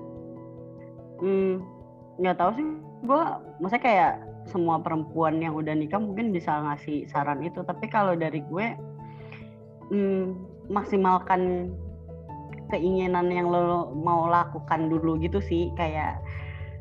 [1.19, 1.53] Hmm,
[2.23, 2.67] nggak tahu sih.
[3.03, 3.23] Gue,
[3.59, 4.13] maksudnya kayak
[4.47, 7.67] semua perempuan yang udah nikah mungkin bisa ngasih saran itu.
[7.67, 8.79] Tapi kalau dari gue,
[9.93, 10.25] hmm,
[10.73, 11.73] maksimalkan
[12.73, 15.69] keinginan yang lo mau lakukan dulu gitu sih.
[15.77, 16.25] Kayak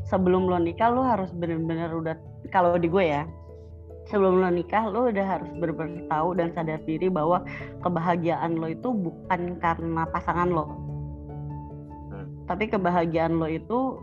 [0.07, 2.15] sebelum lo nikah lo harus bener-bener udah,
[2.49, 3.27] kalau di gue ya,
[4.07, 7.43] sebelum lo nikah lo udah harus bener-bener tahu dan sadar diri bahwa
[7.83, 10.65] kebahagiaan lo itu bukan karena pasangan lo.
[12.11, 12.27] Hmm.
[12.47, 13.99] Tapi kebahagiaan lo itu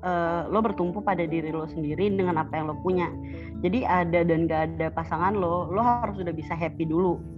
[0.00, 3.12] eh, lo bertumpu pada diri lo sendiri dengan apa yang lo punya.
[3.60, 7.36] Jadi ada dan gak ada pasangan lo, lo harus udah bisa happy dulu.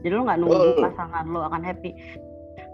[0.00, 0.84] Jadi lo nggak nunggu Betul.
[0.90, 1.90] pasangan lo akan happy.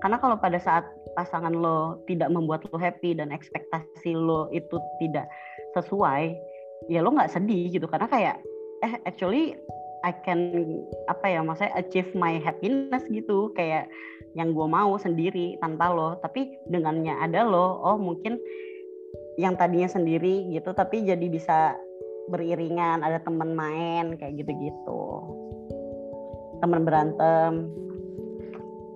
[0.02, 0.84] Karena kalau pada saat
[1.16, 5.26] pasangan lo tidak membuat lo happy dan ekspektasi lo itu tidak
[5.74, 6.36] sesuai,
[6.92, 7.86] ya lo nggak sedih gitu.
[7.88, 8.36] Karena kayak
[8.84, 9.56] eh actually
[10.04, 10.52] I can
[11.10, 13.90] apa ya maksudnya achieve my happiness gitu kayak
[14.36, 18.36] yang gue mau sendiri tanpa lo tapi dengannya ada lo oh mungkin
[19.40, 21.74] yang tadinya sendiri gitu tapi jadi bisa
[22.28, 25.02] beriringan ada teman main kayak gitu-gitu
[26.60, 27.68] teman berantem,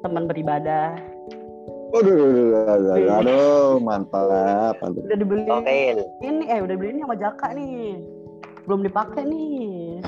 [0.04, 0.96] teman beribadah.
[1.90, 4.78] Aduh, aduh, aduh, aduh, aduh, mantap.
[4.78, 6.06] Udah dibeli Oke.
[6.22, 7.98] ini, eh udah beli ini sama Jaka nih.
[8.64, 9.98] Belum dipakai nih.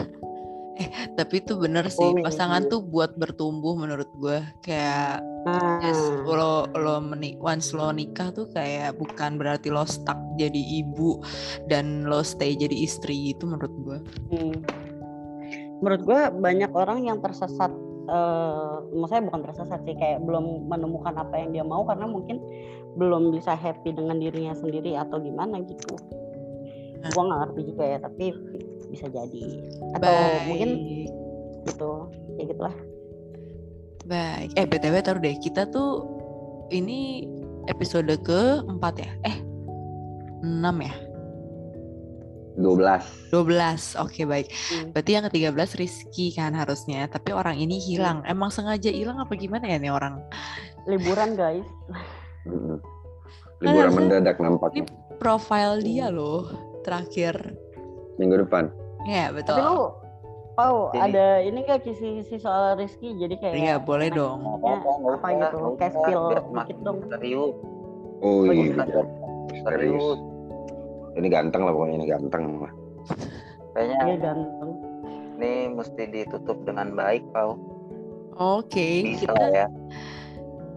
[1.18, 4.38] Tapi itu bener sih, Oh, pasangan tuh buat bertumbuh menurut gue.
[4.62, 10.14] Kayak Nah, yes, lo lo meni once lo nikah tuh kayak bukan berarti lo stuck
[10.38, 11.18] jadi ibu
[11.66, 13.98] dan lo stay jadi istri itu menurut gue.
[14.30, 14.81] hmm.
[15.82, 17.70] Menurut gue banyak orang yang tersesat.
[18.02, 22.42] eh maksudnya bukan tersesat sih, kayak belum menemukan apa yang dia mau karena mungkin
[22.98, 25.94] belum bisa happy dengan dirinya sendiri atau gimana gitu.
[26.98, 27.10] Nah.
[27.14, 28.26] Gua nggak ngerti juga ya, tapi
[28.90, 29.42] bisa jadi.
[29.94, 30.14] Atau
[30.50, 31.08] mungkin Baik.
[31.70, 31.90] gitu,
[32.34, 32.76] kayak gitulah.
[34.02, 34.48] Baik.
[34.58, 36.02] Eh BTW taruh deh, kita tuh
[36.74, 37.22] ini
[37.70, 39.10] episode keempat ya?
[39.30, 39.36] Eh,
[40.42, 40.94] 6 ya?
[42.54, 43.96] 12 12.
[43.96, 44.52] Oke, baik.
[44.52, 44.92] Hmm.
[44.92, 48.20] Berarti yang ke-13 Rizky kan harusnya, tapi orang ini hilang.
[48.24, 50.20] Emang sengaja hilang apa gimana ya nih orang?
[50.84, 51.64] Liburan guys.
[52.44, 52.80] Kan
[53.60, 54.84] liburan harusnya- mendadak nampaknya
[55.16, 56.50] Profile dia loh
[56.82, 57.54] terakhir.
[58.18, 58.68] minggu depan
[59.02, 59.56] Ya, betul.
[59.56, 59.78] Tapi lu
[60.52, 63.16] Pau, Jadi- ada ini gak kisi-kisi soal Rizky?
[63.16, 64.44] Jadi kayak Iya, boleh dong.
[64.44, 66.22] Apa gitu, kayak spill
[66.52, 66.96] dikit dong.
[67.08, 67.56] Serius,
[68.20, 68.84] oh Oh, iya iya.
[68.84, 69.08] serius
[69.64, 70.18] serius.
[71.12, 72.72] Ini ganteng lah pokoknya ini ganteng lah
[73.72, 74.70] Kayaknya Dia ganteng.
[75.34, 77.56] ini mesti ditutup dengan baik, Pau.
[78.34, 79.66] Oke, Bisa kita ya.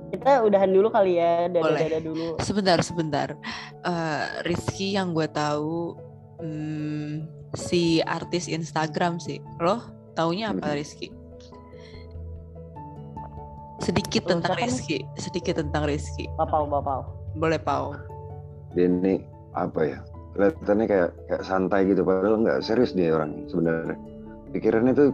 [0.10, 1.76] Kita udahan dulu kali ya, Boleh.
[1.76, 2.40] dada-dada dulu.
[2.40, 3.36] sebentar sebentar.
[3.82, 5.94] Eh Rizky yang gue tahu
[6.40, 9.44] hmm, si artis Instagram sih.
[9.60, 9.84] Lo
[10.14, 10.78] taunya apa Hmm.
[10.80, 11.12] Rizky?
[13.78, 14.56] Sedikit tentang?
[14.56, 16.26] Rizky, sedikit tentang Rizky.
[16.40, 17.04] Bapau, bapau.
[17.36, 17.92] Boleh Pau.
[18.74, 19.20] ini
[19.52, 20.00] apa ya
[20.36, 23.96] kelihatannya kayak kayak santai gitu padahal nggak serius dia orang sebenarnya
[24.52, 25.10] pikirannya tuh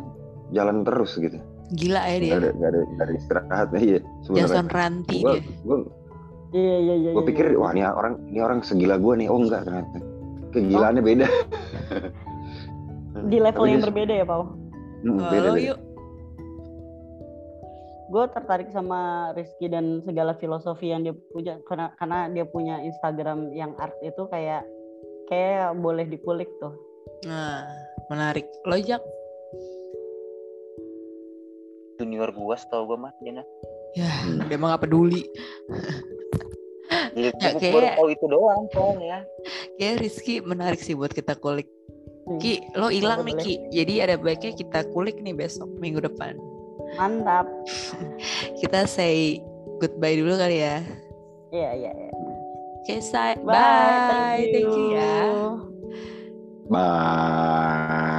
[0.52, 1.38] jalan terus gitu
[1.72, 2.36] Gila ya dia.
[2.36, 5.44] nggak ada nggak ada istirahatnya iya sebenarnya Jason Ranti gue dia.
[5.64, 5.78] gue
[6.52, 7.10] Iya, iya, iya.
[7.16, 7.56] gue iya, pikir iya.
[7.56, 10.04] wah ini orang ini orang segila gue nih oh enggak ternyata
[10.52, 11.28] kegilaannya beda
[13.32, 14.44] di level Tapi yang dia- berbeda ya, Pau.
[15.02, 15.80] Hmm, beda Halo beda yuk.
[18.12, 23.56] Gue tertarik sama Rizky dan segala filosofi yang dia punya karena karena dia punya Instagram
[23.56, 24.68] yang art itu kayak
[25.32, 26.76] kayak boleh dikulik tuh.
[27.24, 27.64] Nah,
[28.12, 28.44] menarik.
[28.68, 29.00] Lo Jak?
[31.96, 33.48] Junior gua setahu gua mah dia nah.
[33.96, 34.44] Ya, Hmm.
[34.52, 35.24] dia mah gak peduli.
[37.16, 39.18] Ya, gua kayak- baru tahu itu doang soalnya.
[39.80, 41.70] Kayak Rizky menarik sih buat kita kulik.
[42.28, 42.38] Hmm.
[42.38, 43.36] Ki, lo hilang nih.
[43.40, 43.54] Ki.
[43.72, 46.36] Jadi ada baiknya kita kulik nih besok minggu depan.
[47.00, 47.48] Mantap.
[48.60, 49.40] Kita say
[49.80, 50.84] goodbye dulu kali ya.
[51.56, 52.12] Iya, iya, iya.
[52.82, 53.46] Oke, say Bye.
[53.46, 54.50] bye.
[54.52, 55.62] Thank you ya.
[56.66, 58.18] Bye.